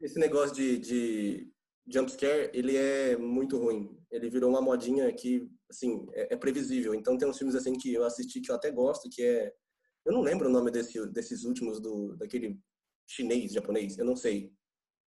Esse 0.00 0.18
negócio 0.18 0.54
de, 0.54 0.78
de, 0.78 1.52
jumpscare, 1.88 2.50
ele 2.52 2.76
é 2.76 3.16
muito 3.16 3.56
ruim. 3.56 3.96
Ele 4.10 4.28
virou 4.28 4.50
uma 4.50 4.60
modinha 4.60 5.12
que, 5.12 5.48
assim, 5.70 6.06
é, 6.12 6.34
é, 6.34 6.36
previsível. 6.36 6.94
Então 6.94 7.16
tem 7.16 7.28
uns 7.28 7.38
filmes 7.38 7.54
assim 7.54 7.74
que 7.78 7.92
eu 7.92 8.04
assisti 8.04 8.40
que 8.40 8.50
eu 8.50 8.56
até 8.56 8.70
gosto, 8.70 9.08
que 9.08 9.22
é... 9.22 9.52
Eu 10.04 10.12
não 10.12 10.20
lembro 10.20 10.48
o 10.48 10.52
nome 10.52 10.70
desse, 10.70 11.04
desses 11.08 11.44
últimos, 11.44 11.80
do 11.80 12.14
daquele 12.16 12.60
chinês, 13.08 13.52
japonês, 13.52 13.98
eu 13.98 14.04
não 14.04 14.14
sei. 14.14 14.52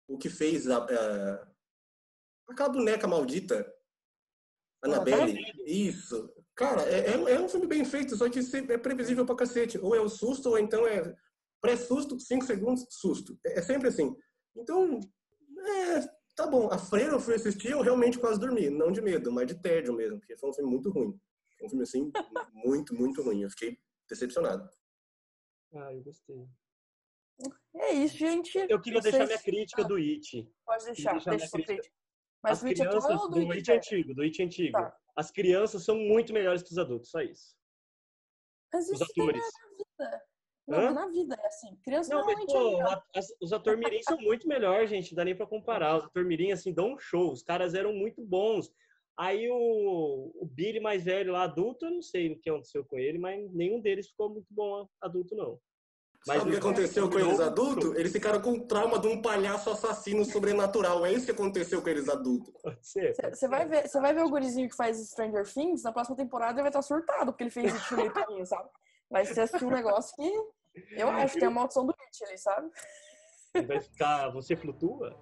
O 0.07 0.17
que 0.17 0.29
fez 0.29 0.69
a, 0.69 0.77
a 0.77 1.47
aquela 2.47 2.69
boneca 2.69 3.07
maldita, 3.07 3.69
Annabelle. 4.81 5.37
Isso. 5.65 6.33
Cara, 6.55 6.81
é, 6.83 7.11
é, 7.11 7.13
é, 7.33 7.39
um 7.39 7.49
filme 7.49 7.67
bem 7.67 7.83
feito, 7.83 8.15
só 8.15 8.29
que 8.29 8.39
é 8.39 8.77
previsível 8.77 9.25
pra 9.25 9.35
cacete. 9.35 9.77
Ou 9.77 9.95
é 9.95 9.99
o 9.99 10.09
susto, 10.09 10.49
ou 10.49 10.57
então 10.57 10.87
é 10.87 11.15
pré-susto, 11.61 12.19
5 12.19 12.45
segundos, 12.45 12.85
susto. 12.89 13.37
É, 13.45 13.59
é, 13.59 13.61
sempre 13.61 13.87
assim. 13.87 14.15
Então, 14.55 14.99
é, 15.59 16.01
tá 16.35 16.47
bom. 16.47 16.69
A 16.71 16.77
Freira 16.77 17.13
eu 17.13 17.19
fui 17.19 17.35
assistir, 17.35 17.71
eu 17.71 17.81
realmente 17.81 18.19
quase 18.19 18.39
dormi. 18.39 18.69
Não 18.69 18.91
de 18.91 19.01
medo, 19.01 19.31
mas 19.31 19.47
de 19.47 19.61
tédio 19.61 19.93
mesmo, 19.93 20.19
porque 20.19 20.37
foi 20.37 20.49
um 20.49 20.53
filme 20.53 20.71
muito 20.71 20.89
ruim. 20.89 21.19
Um 21.61 21.69
filme, 21.69 21.83
assim, 21.83 22.11
muito, 22.53 22.93
muito 22.93 23.21
ruim. 23.21 23.43
Eu 23.43 23.49
fiquei 23.49 23.77
decepcionado. 24.09 24.69
Ah, 25.73 25.93
eu 25.93 26.03
gostei. 26.03 26.47
É 27.75 27.93
isso, 27.93 28.17
gente. 28.17 28.57
Eu 28.69 28.81
queria 28.81 29.01
deixar 29.01 29.25
minha 29.25 29.41
crítica 29.41 29.83
do 29.83 29.95
It. 29.95 30.49
Pode 30.65 30.85
deixar, 30.85 31.19
deixa 31.19 31.47
sua 31.47 31.63
crítica. 31.63 31.95
Mas 32.43 32.57
As 32.57 32.63
o 32.63 32.67
It 32.67 32.79
crianças, 32.79 33.05
atual 33.05 33.29
do 33.29 33.51
It, 33.51 33.71
antigo, 33.71 34.13
do 34.13 34.21
It 34.21 34.43
antigo. 34.43 34.71
Tá. 34.71 34.97
As 35.15 35.31
crianças 35.31 35.83
são 35.83 35.97
muito 35.97 36.33
melhores 36.33 36.63
que 36.63 36.71
os 36.71 36.77
adultos, 36.77 37.09
só 37.09 37.21
isso. 37.21 37.55
Mas 38.73 38.89
os 38.89 39.01
atores. 39.01 39.43
Na 39.99 40.05
vida. 40.05 40.25
Não, 40.67 40.93
na 40.93 41.07
vida 41.07 41.37
é 41.41 41.47
assim. 41.47 41.75
Criança 41.83 42.13
não, 42.13 42.25
mas, 42.25 42.45
pô, 42.45 42.81
é 42.81 43.19
os 43.41 43.53
atores 43.53 43.79
mirim 43.79 44.03
são 44.03 44.17
muito 44.17 44.47
melhores, 44.47 44.89
gente. 44.89 45.11
Não 45.11 45.15
dá 45.15 45.25
nem 45.25 45.35
pra 45.35 45.47
comparar. 45.47 45.97
Os 45.97 46.05
atores 46.05 46.27
mirim, 46.27 46.51
assim, 46.51 46.73
dão 46.73 46.93
um 46.93 46.99
show. 46.99 47.31
Os 47.31 47.41
caras 47.41 47.73
eram 47.73 47.93
muito 47.93 48.21
bons. 48.21 48.69
Aí 49.17 49.49
o, 49.49 50.31
o 50.35 50.45
Billy 50.45 50.79
mais 50.79 51.05
velho 51.05 51.31
lá, 51.31 51.43
adulto, 51.43 51.85
eu 51.85 51.91
não 51.91 52.01
sei 52.01 52.33
o 52.33 52.39
que 52.39 52.49
aconteceu 52.49 52.85
com 52.85 52.99
ele, 52.99 53.17
mas 53.17 53.51
nenhum 53.51 53.79
deles 53.79 54.09
ficou 54.09 54.29
muito 54.29 54.47
bom 54.51 54.87
adulto, 55.01 55.35
não. 55.35 55.59
Mas 56.27 56.39
Sabe 56.39 56.49
o 56.49 56.53
que 56.53 56.59
aconteceu 56.59 57.09
com 57.09 57.19
eles 57.19 57.39
adultos? 57.39 57.95
Eles 57.95 58.11
ficaram 58.11 58.41
com 58.41 58.59
trauma 58.59 58.99
de 58.99 59.07
um 59.07 59.21
palhaço 59.21 59.69
assassino 59.69 60.25
sobrenatural. 60.25 61.05
É 61.05 61.13
isso 61.13 61.25
que 61.25 61.31
aconteceu 61.31 61.81
com 61.81 61.89
eles 61.89 62.09
adultos. 62.09 62.53
Você 62.81 63.47
vai, 63.47 63.67
ver, 63.67 63.87
vai 63.89 64.13
ver 64.13 64.23
o 64.23 64.29
gurizinho 64.29 64.69
que 64.69 64.75
faz 64.75 64.97
Stranger 65.09 65.51
Things, 65.51 65.83
na 65.83 65.91
próxima 65.91 66.17
temporada 66.17 66.53
ele 66.53 66.63
vai 66.63 66.69
estar 66.69 66.81
surtado, 66.81 67.31
porque 67.31 67.43
ele 67.43 67.49
fez 67.49 67.73
isso 67.73 67.95
no 67.95 68.11
caminho, 68.11 68.45
sabe? 68.45 68.69
Vai 69.09 69.25
ser 69.25 69.41
assistir 69.41 69.65
um 69.65 69.71
negócio 69.71 70.13
que 70.15 70.29
eu 70.91 71.09
acho 71.09 71.33
que 71.33 71.39
tem 71.39 71.47
a 71.47 71.51
maldição 71.51 71.85
do 71.85 71.95
It 71.99 72.23
ali, 72.25 72.37
sabe? 72.37 72.71
Vai 73.67 73.81
ficar. 73.81 74.29
Você 74.29 74.55
flutua? 74.55 75.15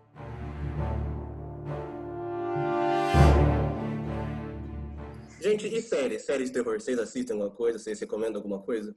Gente, 5.42 5.68
e 5.68 5.82
série? 5.82 6.20
Série 6.20 6.46
de 6.46 6.52
terror? 6.52 6.80
Vocês 6.80 6.98
assistem 6.98 7.36
alguma 7.36 7.56
coisa? 7.56 7.78
Vocês 7.78 8.00
recomendam 8.00 8.38
alguma 8.38 8.62
coisa? 8.64 8.96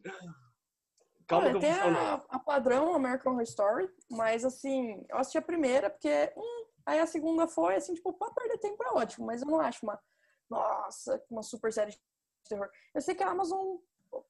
Calma 1.27 1.49
Olha, 1.49 1.61
tem 1.61 1.71
a, 1.71 2.15
a, 2.15 2.39
padrão 2.39 2.95
American 2.95 3.33
Horror 3.33 3.43
Story, 3.43 3.91
mas 4.11 4.47
assim, 4.47 5.05
eu 5.11 5.19
assisti 5.19 5.37
a 5.37 5.43
primeira 5.43 5.91
porque 5.91 6.33
hum, 6.35 6.65
aí 6.87 7.01
a 7.01 7.07
segunda 7.07 7.47
foi 7.47 7.75
assim, 7.75 7.93
tipo, 7.93 8.15
pra 8.15 8.31
perder 8.31 8.57
tempo 8.57 8.83
é 8.83 8.93
ótimo, 8.93 9.27
mas 9.27 9.43
eu 9.43 9.47
não 9.47 9.61
acho 9.61 9.85
uma 9.85 10.01
nossa, 10.49 11.23
uma 11.31 11.43
super 11.43 11.71
série 11.71 11.91
de 11.91 12.01
terror. 12.49 12.71
Eu 12.95 13.03
sei 13.03 13.15
que 13.15 13.23
a 13.23 13.29
Amazon 13.29 13.77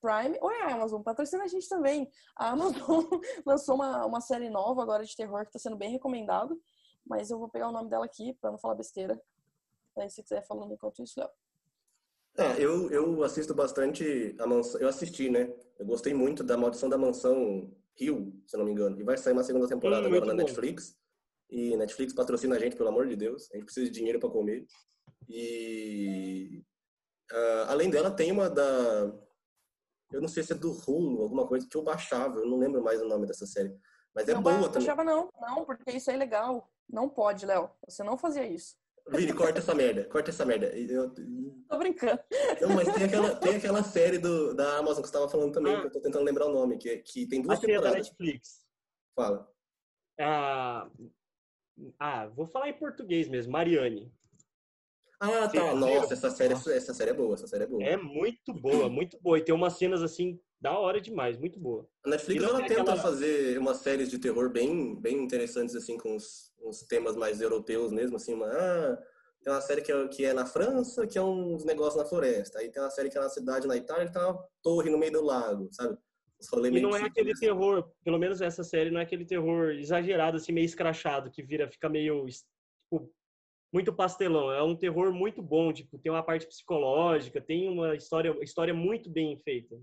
Prime, 0.00 0.38
ou 0.40 0.50
é 0.50 0.62
a 0.62 0.75
Amazon, 0.75 1.02
patrocina 1.02 1.45
a 1.45 1.49
gente 1.49 1.68
também. 1.68 2.11
A 2.37 2.50
Amazon 2.50 3.04
lançou 3.47 3.75
uma, 3.75 4.07
uma 4.07 4.21
série 4.21 4.50
nova 4.50 4.83
agora 4.83 5.04
de 5.04 5.16
terror 5.16 5.45
que 5.47 5.52
tá 5.52 5.59
sendo 5.59 5.76
bem 5.76 5.90
recomendado, 5.90 6.61
mas 7.07 7.30
eu 7.30 7.38
vou 7.38 7.49
pegar 7.49 7.68
o 7.68 7.73
nome 7.73 7.88
dela 7.88 8.04
aqui 8.04 8.35
para 8.40 8.50
não 8.50 8.59
falar 8.59 8.75
besteira. 8.75 9.21
Aí 9.97 10.09
se 10.11 10.23
quiser 10.23 10.47
falando 10.47 10.73
enquanto 10.73 11.02
isso, 11.02 11.18
Léo. 11.18 11.30
É, 12.38 12.62
eu, 12.62 12.88
eu 12.90 13.24
assisto 13.24 13.53
bastante 13.53 14.37
a 14.38 14.46
mansão. 14.46 14.81
Eu 14.81 14.88
assisti, 14.88 15.29
né? 15.29 15.53
Eu 15.77 15.85
gostei 15.85 16.14
muito 16.14 16.44
da 16.44 16.57
Maldição 16.57 16.88
da 16.88 16.96
Mansão 16.96 17.68
Rio, 17.96 18.33
se 18.46 18.57
não 18.57 18.64
me 18.64 18.70
engano. 18.70 18.98
E 19.01 19.03
vai 19.03 19.16
sair 19.16 19.33
uma 19.33 19.42
segunda 19.42 19.66
temporada 19.66 20.05
hum, 20.05 20.07
agora 20.07 20.27
na 20.27 20.33
bom. 20.33 20.38
Netflix. 20.38 20.96
E 21.51 21.77
Netflix 21.77 22.12
patrocina 22.12 22.55
a 22.55 22.59
gente, 22.59 22.77
pelo 22.77 22.90
amor 22.90 23.09
de 23.09 23.16
Deus. 23.16 23.51
A 23.51 23.57
gente 23.57 23.64
precisa 23.64 23.87
de 23.87 23.92
dinheiro 23.92 24.20
para 24.20 24.31
comer. 24.31 24.66
E 25.29 26.62
uh, 27.33 27.64
além 27.68 27.90
dela, 27.90 28.11
tem 28.11 28.31
uma 28.31 28.48
da. 28.48 29.12
Eu 30.12 30.21
não 30.21 30.29
sei 30.29 30.42
se 30.42 30.53
é 30.53 30.57
do 30.57 30.71
Hulu, 30.71 31.23
alguma 31.23 31.47
coisa 31.47 31.66
que 31.68 31.77
eu 31.77 31.83
baixava. 31.83 32.38
Eu 32.38 32.47
não 32.47 32.59
lembro 32.59 32.83
mais 32.83 33.01
o 33.01 33.07
nome 33.07 33.27
dessa 33.27 33.47
série. 33.47 33.77
Mas 34.14 34.29
é 34.29 34.35
não 34.35 34.42
boa 34.42 34.55
também. 34.55 34.66
Não 34.66 34.73
baixava, 34.73 35.05
não. 35.05 35.31
Não, 35.40 35.64
porque 35.64 35.90
isso 35.90 36.11
é 36.11 36.14
ilegal. 36.14 36.71
Não 36.88 37.09
pode, 37.09 37.44
Léo. 37.44 37.71
Você 37.87 38.03
não 38.03 38.16
fazia 38.16 38.47
isso. 38.47 38.77
Vini, 39.11 39.33
corta 39.33 39.59
essa 39.59 39.75
merda, 39.75 40.05
corta 40.05 40.31
essa 40.31 40.44
merda. 40.44 40.66
Eu... 40.66 41.11
Tô 41.68 41.79
brincando. 41.79 42.21
Não, 42.61 42.68
mas 42.75 42.92
tem 42.92 43.05
aquela, 43.05 43.35
tem 43.37 43.57
aquela 43.57 43.83
série 43.83 44.18
do, 44.18 44.55
da 44.55 44.79
Amazon 44.79 45.03
que 45.03 45.09
você 45.09 45.14
tava 45.14 45.29
falando 45.29 45.53
também, 45.53 45.75
ah. 45.75 45.81
que 45.81 45.87
eu 45.87 45.92
tô 45.92 46.01
tentando 46.01 46.25
lembrar 46.25 46.47
o 46.47 46.53
nome, 46.53 46.77
que, 46.77 46.99
que 46.99 47.27
tem 47.27 47.40
duas 47.40 47.59
a 47.59 47.61
temporadas. 47.61 47.90
da 47.90 47.97
Netflix. 47.99 48.66
Fala. 49.14 49.51
Ah, 50.21 50.90
ah, 51.99 52.27
vou 52.29 52.47
falar 52.47 52.68
em 52.68 52.79
português 52.79 53.29
mesmo, 53.29 53.53
Mariane. 53.53 54.12
Ah, 55.20 55.48
tá. 55.48 55.74
Nossa, 55.74 56.14
essa 56.14 56.31
série, 56.31 56.54
essa 56.54 56.94
série 56.94 57.11
é 57.11 57.14
boa, 57.14 57.35
essa 57.35 57.46
série 57.46 57.64
é 57.64 57.66
boa. 57.66 57.83
É 57.83 57.96
muito 57.96 58.54
boa, 58.54 58.88
muito 58.88 59.18
boa. 59.20 59.38
E 59.38 59.42
tem 59.42 59.54
umas 59.54 59.74
cenas 59.74 60.02
assim 60.02 60.40
da 60.61 60.78
hora 60.78 61.00
demais, 61.00 61.38
muito 61.38 61.59
boa. 61.59 61.88
A 62.04 62.11
Netflix 62.11 62.42
ela 62.42 62.62
tenta 62.62 62.83
aquela... 62.83 62.96
fazer 62.96 63.59
umas 63.59 63.78
séries 63.78 64.11
de 64.11 64.18
terror 64.18 64.50
bem, 64.50 64.94
bem 65.00 65.16
interessantes, 65.22 65.74
assim, 65.74 65.96
com 65.96 66.16
uns 66.16 66.83
temas 66.88 67.16
mais 67.16 67.40
europeus 67.40 67.92
mesmo, 67.92 68.16
assim, 68.16 68.35
uma, 68.35 68.46
ah, 68.46 68.98
tem 69.42 69.52
uma 69.52 69.61
série 69.61 69.83
que 69.83 69.92
é, 69.92 70.09
que 70.09 70.24
é 70.24 70.33
na 70.33 70.46
França, 70.46 71.07
que 71.07 71.16
é 71.16 71.22
uns 71.22 71.64
negócios 71.64 71.96
na 71.96 72.09
floresta. 72.09 72.59
Aí 72.59 72.70
tem 72.70 72.83
uma 72.83 72.90
série 72.90 73.09
que 73.09 73.16
é 73.16 73.20
na 73.20 73.28
cidade 73.28 73.68
na 73.68 73.76
Itália, 73.76 74.07
que 74.07 74.12
tem 74.12 74.22
uma 74.22 74.44
torre 74.62 74.90
no 74.90 74.98
meio 74.98 75.12
do 75.12 75.24
lago, 75.24 75.68
sabe? 75.72 75.96
E 76.72 76.81
não 76.81 76.96
é 76.96 77.02
aquele 77.02 77.35
terror, 77.35 77.90
pelo 78.04 78.18
menos 78.18 78.40
essa 78.40 78.62
série 78.62 78.92
não 78.92 79.00
é 79.00 79.02
aquele 79.02 79.24
terror 79.24 79.70
exagerado, 79.70 80.37
assim, 80.37 80.52
meio 80.52 80.66
escrachado, 80.66 81.31
que 81.31 81.42
vira, 81.42 81.68
fica 81.68 81.88
meio, 81.88 82.26
tipo, 82.26 83.12
muito 83.72 83.92
pastelão. 83.92 84.50
É 84.50 84.62
um 84.62 84.74
terror 84.74 85.12
muito 85.12 85.42
bom, 85.42 85.72
tipo, 85.72 85.98
tem 85.98 86.11
uma 86.11 86.22
parte 86.22 86.46
psicológica, 86.46 87.40
tem 87.40 87.68
uma 87.68 87.94
história, 87.94 88.37
história 88.42 88.72
muito 88.72 89.11
bem 89.11 89.37
feita. 89.38 89.76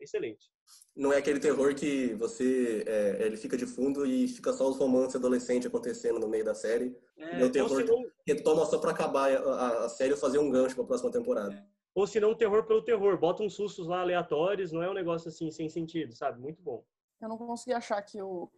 Excelente. 0.00 0.50
Não 0.96 1.12
é 1.12 1.18
aquele 1.18 1.38
terror 1.38 1.74
que 1.74 2.14
você 2.14 2.82
é, 2.86 3.26
ele 3.26 3.36
fica 3.36 3.56
de 3.56 3.66
fundo 3.66 4.06
e 4.06 4.26
fica 4.26 4.52
só 4.52 4.68
os 4.68 4.78
romances 4.78 5.16
adolescentes 5.16 5.66
acontecendo 5.66 6.18
no 6.18 6.28
meio 6.28 6.44
da 6.44 6.54
série. 6.54 6.96
É, 7.18 7.42
é 7.42 7.44
o 7.44 7.52
terror 7.52 7.84
não... 7.84 8.02
que 8.02 8.10
retoma 8.26 8.64
só 8.64 8.78
para 8.78 8.90
acabar 8.90 9.30
a, 9.30 9.84
a, 9.84 9.88
série 9.88 10.14
e 10.14 10.16
fazer 10.16 10.38
um 10.38 10.50
gancho 10.50 10.74
para 10.74 10.84
a 10.84 10.86
próxima 10.86 11.12
temporada. 11.12 11.66
Ou 11.94 12.06
se 12.06 12.18
não, 12.20 12.34
terror 12.34 12.64
pelo 12.66 12.82
terror. 12.82 13.18
Bota 13.18 13.42
uns 13.42 13.54
sustos 13.54 13.86
lá 13.86 14.00
aleatórios, 14.00 14.72
não 14.72 14.82
é 14.82 14.90
um 14.90 14.94
negócio 14.94 15.28
assim 15.28 15.50
sem 15.50 15.68
sentido, 15.68 16.14
sabe? 16.14 16.40
Muito 16.40 16.62
bom. 16.62 16.84
Eu 17.20 17.28
não 17.28 17.38
consegui 17.38 17.72
achar 17.72 17.98
aqui 17.98 18.20
o, 18.20 18.50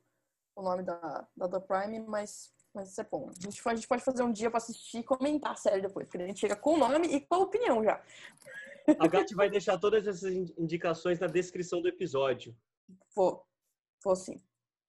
o 0.56 0.62
nome 0.62 0.82
da, 0.82 1.26
da 1.36 1.48
The 1.48 1.60
Prime, 1.60 2.00
mas 2.00 2.52
mas 2.78 2.90
isso 2.90 3.00
é 3.00 3.04
bom. 3.04 3.28
A 3.28 3.32
gente, 3.32 3.60
a 3.64 3.74
gente 3.74 3.88
pode 3.88 4.04
fazer 4.04 4.22
um 4.22 4.30
dia 4.30 4.48
pra 4.48 4.58
assistir 4.58 4.98
e 4.98 5.02
comentar 5.02 5.50
a 5.50 5.56
série 5.56 5.82
depois, 5.82 6.06
porque 6.06 6.22
a 6.22 6.26
gente 6.28 6.38
chega 6.38 6.54
com 6.54 6.74
o 6.74 6.78
nome 6.78 7.08
e 7.08 7.20
com 7.20 7.34
a 7.34 7.38
opinião 7.38 7.82
já. 7.82 8.00
A 9.00 9.08
Gatti 9.08 9.34
vai 9.34 9.50
deixar 9.50 9.78
todas 9.78 10.06
essas 10.06 10.32
indicações 10.56 11.18
na 11.18 11.26
descrição 11.26 11.82
do 11.82 11.88
episódio. 11.88 12.56
Vou. 13.16 13.44
Vou 14.04 14.14
sim. 14.14 14.40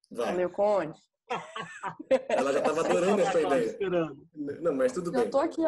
Vai. 0.08 0.26
Valeu, 0.26 0.50
Conde. 0.50 1.00
Ela 2.28 2.52
já 2.52 2.62
tava 2.62 2.80
adorando 2.80 3.22
essa 3.22 3.40
ideia. 3.40 3.64
Esperando. 3.64 4.28
Não, 4.34 4.72
mas 4.72 4.92
tudo 4.92 5.10
bem. 5.10 5.22
Eu 5.22 5.30
tô 5.30 5.40
aqui, 5.40 5.62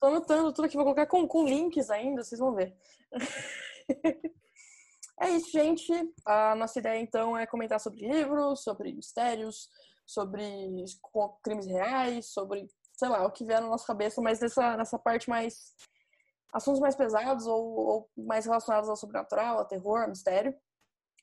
tô 0.00 0.06
anotando 0.06 0.52
tudo 0.52 0.64
aqui, 0.66 0.76
vou 0.76 0.84
colocar 0.84 1.06
com, 1.06 1.26
com 1.26 1.44
links 1.44 1.90
ainda, 1.90 2.22
vocês 2.22 2.38
vão 2.38 2.54
ver. 2.54 2.72
É 5.20 5.30
isso, 5.30 5.48
gente. 5.52 5.92
A 6.26 6.56
nossa 6.56 6.80
ideia, 6.80 7.00
então, 7.00 7.38
é 7.38 7.46
comentar 7.46 7.78
sobre 7.78 8.00
livros, 8.00 8.64
sobre 8.64 8.92
mistérios, 8.92 9.68
sobre 10.06 10.42
crimes 11.42 11.66
reais, 11.66 12.26
sobre, 12.26 12.66
sei 12.92 13.08
lá, 13.08 13.26
o 13.26 13.30
que 13.30 13.44
vier 13.44 13.60
na 13.60 13.68
nossa 13.68 13.86
cabeça, 13.86 14.20
mas 14.20 14.40
nessa, 14.40 14.76
nessa 14.76 14.98
parte 14.98 15.28
mais. 15.28 15.74
assuntos 16.52 16.80
mais 16.80 16.94
pesados 16.94 17.46
ou, 17.46 17.64
ou 17.64 18.10
mais 18.16 18.44
relacionados 18.44 18.88
ao 18.88 18.96
sobrenatural, 18.96 19.58
ao 19.58 19.66
terror, 19.66 20.02
ao 20.02 20.08
mistério. 20.08 20.54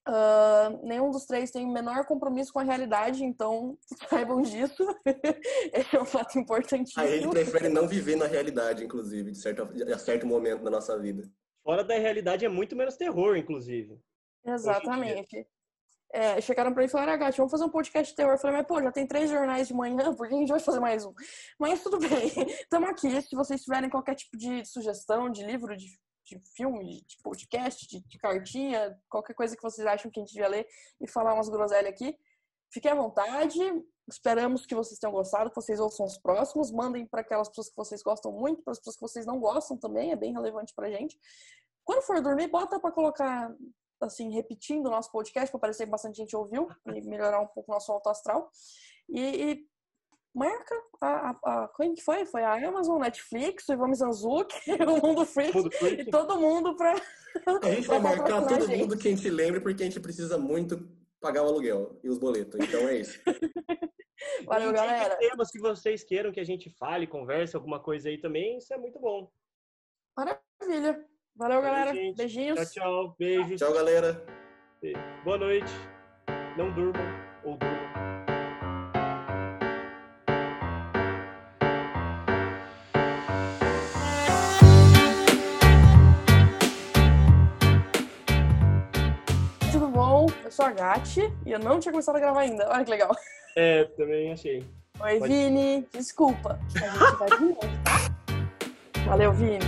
Uh, 0.08 0.84
nenhum 0.84 1.12
dos 1.12 1.28
três 1.28 1.52
tem 1.52 1.64
o 1.64 1.72
menor 1.72 2.08
compromisso 2.08 2.52
com 2.52 2.60
a 2.60 2.64
realidade, 2.64 3.24
então 3.24 3.78
saibam 4.10 4.42
disso. 4.42 4.84
Esse 5.72 5.96
é 5.96 6.02
um 6.02 6.06
fato 6.06 6.40
importantíssimo. 6.40 7.04
A 7.04 7.08
gente 7.08 7.30
prefere 7.30 7.70
não 7.70 7.88
viver 7.88 8.16
na 8.16 8.26
realidade, 8.26 8.84
inclusive, 8.84 9.32
de 9.32 9.38
certo, 9.38 9.70
a 9.94 10.00
certo 10.00 10.26
momento 10.26 10.64
da 10.64 10.72
nossa 10.72 10.98
vida. 10.98 11.30
Fora 11.64 11.84
da 11.84 11.96
realidade 11.96 12.44
é 12.44 12.50
muito 12.50 12.76
menos 12.76 12.98
terror, 12.98 13.38
inclusive. 13.38 14.00
Exatamente 14.44 15.48
é, 16.14 16.42
chegaram 16.42 16.74
pra 16.74 16.82
mim 16.82 16.88
e 16.88 16.92
falaram, 16.92 17.14
ah, 17.14 17.32
vamos 17.32 17.52
fazer 17.52 17.64
um 17.64 17.70
podcast 17.70 18.12
de 18.12 18.16
terror. 18.16 18.34
Eu 18.34 18.38
falei, 18.38 18.58
mas 18.58 18.68
pô, 18.68 18.82
já 18.82 18.92
tem 18.92 19.08
três 19.08 19.30
jornais 19.30 19.68
de 19.68 19.74
manhã, 19.74 20.14
por 20.16 20.28
que 20.28 20.36
a 20.36 20.38
gente 20.38 20.50
vai 20.50 20.60
fazer 20.60 20.80
mais 20.80 21.06
um? 21.06 21.14
Mas 21.60 21.82
tudo 21.82 22.00
bem, 22.00 22.10
estamos 22.62 22.90
aqui. 22.90 23.22
Se 23.22 23.36
vocês 23.36 23.64
tiverem 23.64 23.90
qualquer 23.90 24.16
tipo 24.16 24.38
de 24.38 24.66
sugestão 24.66 25.30
de 25.30 25.44
livro, 25.46 25.76
de, 25.76 25.88
de 26.26 26.42
filme, 26.56 27.02
de 27.08 27.18
podcast, 27.24 27.88
de, 27.88 28.02
de, 28.06 28.18
cartinha, 28.18 28.98
qualquer 29.10 29.34
coisa 29.34 29.56
que 29.56 29.64
vocês 29.64 29.88
acham 29.88 30.12
que 30.12 30.20
a 30.20 30.24
gente 30.24 30.34
devia 30.34 30.50
ler 30.50 30.68
e 31.00 31.08
falar 31.08 31.34
umas 31.34 31.50
groselhas 31.50 31.92
aqui, 31.92 32.18
fiquem 32.72 32.92
à 32.92 32.96
vontade. 32.96 33.60
Esperamos 34.10 34.66
que 34.66 34.76
vocês 34.76 35.00
tenham 35.00 35.14
gostado, 35.14 35.50
que 35.50 35.56
vocês 35.56 35.80
ouçam 35.80 36.06
os 36.06 36.18
próximos. 36.18 36.72
Mandem 36.72 37.06
para 37.06 37.22
aquelas 37.22 37.48
pessoas 37.48 37.70
que 37.70 37.76
vocês 37.78 38.04
gostam 38.04 38.32
muito, 38.32 38.62
para 38.64 38.72
as 38.72 38.80
pessoas 38.80 38.96
que 38.96 39.02
vocês 39.02 39.26
não 39.26 39.40
gostam 39.40 39.78
também, 39.78 40.12
é 40.12 40.16
bem 40.16 40.34
relevante 40.34 40.74
para 40.76 40.92
gente. 40.92 41.18
Quando 41.86 42.02
for 42.02 42.22
dormir, 42.22 42.48
bota 42.48 42.80
para 42.80 42.92
colocar, 42.92 43.54
assim, 44.06 44.34
repetindo 44.34 44.88
o 44.88 44.90
nosso 44.90 45.12
podcast, 45.12 45.52
para 45.52 45.60
parecer 45.60 45.86
que 45.86 45.92
bastante 45.92 46.18
gente 46.18 46.36
ouviu 46.36 46.68
e 46.88 47.02
melhorar 47.02 47.40
um 47.42 47.48
pouco 47.48 47.72
o 47.72 47.74
nosso 47.74 47.92
alto 47.92 48.10
astral. 48.10 48.50
E, 49.10 49.20
e 49.20 49.66
marca 50.34 50.76
a, 51.02 51.08
a, 51.08 51.64
a, 51.64 51.68
quem 51.76 51.94
que 51.94 52.02
foi? 52.02 52.26
Foi 52.26 52.44
a 52.44 52.68
Amazon, 52.68 53.02
Netflix, 53.02 53.68
o 53.68 53.74
Ivan 53.74 53.90
Mizanzuki, 53.90 54.56
o 54.82 55.06
Mundo 55.06 55.26
Freak, 55.26 55.56
Mundo 55.56 55.72
Freak. 55.72 56.02
e 56.02 56.06
todo 56.10 56.40
mundo 56.40 56.76
para 56.76 56.96
A 57.64 57.72
gente 57.72 57.88
vai 57.88 58.00
marcar 58.00 58.48
todo 58.48 58.70
mundo 58.70 58.98
que 58.98 59.08
a 59.08 59.12
gente 59.12 59.30
lembre, 59.30 59.60
porque 59.60 59.84
a 59.84 59.86
gente 59.86 60.00
precisa 60.00 60.38
muito 60.38 60.90
pagar 61.20 61.44
o 61.44 61.48
aluguel 61.48 62.00
e 62.04 62.10
os 62.10 62.18
boletos. 62.18 62.60
Então 62.60 62.88
é 62.88 62.98
isso. 62.98 63.20
Valeu, 64.46 64.72
galera. 64.72 65.18
temas 65.18 65.50
que 65.50 65.60
vocês 65.60 66.04
queiram 66.04 66.32
que 66.32 66.40
a 66.40 66.44
gente 66.44 66.70
fale, 66.70 67.08
converse, 67.08 67.56
alguma 67.56 67.80
coisa 67.80 68.10
aí 68.10 68.20
também, 68.20 68.58
isso 68.58 68.74
é 68.74 68.78
muito 68.78 69.00
bom. 69.00 69.32
Maravilha. 70.16 71.11
Valeu, 71.36 71.62
galera. 71.62 71.94
Gente. 71.94 72.18
Beijinhos. 72.18 72.72
Tchau, 72.72 72.84
tchau. 72.84 73.16
Beijos. 73.18 73.60
Tchau, 73.60 73.74
galera. 73.74 74.24
Boa 75.24 75.38
noite. 75.38 75.72
Não 76.58 76.72
durmam 76.72 77.02
ou 77.44 77.58
durmam. 77.58 77.92
Tudo 89.72 89.88
bom? 89.88 90.28
Eu 90.44 90.52
sou 90.52 90.66
a 90.66 90.72
Gati 90.72 91.34
e 91.46 91.52
eu 91.52 91.60
não 91.60 91.80
tinha 91.80 91.92
começado 91.92 92.18
a 92.18 92.20
gravar 92.20 92.42
ainda. 92.42 92.70
Olha 92.70 92.84
que 92.84 92.92
legal. 92.92 93.16
É, 93.56 93.86
também 93.86 94.32
achei. 94.34 94.64
Oi, 95.00 95.20
Pode... 95.20 95.34
Vini. 95.34 95.88
Desculpa. 95.94 96.60
A 96.76 96.80
gente 96.80 97.18
vai 97.18 97.30
de 97.30 97.46
novo, 97.46 97.60
tá? 97.84 99.06
Valeu, 99.06 99.32
Vini. 99.34 99.60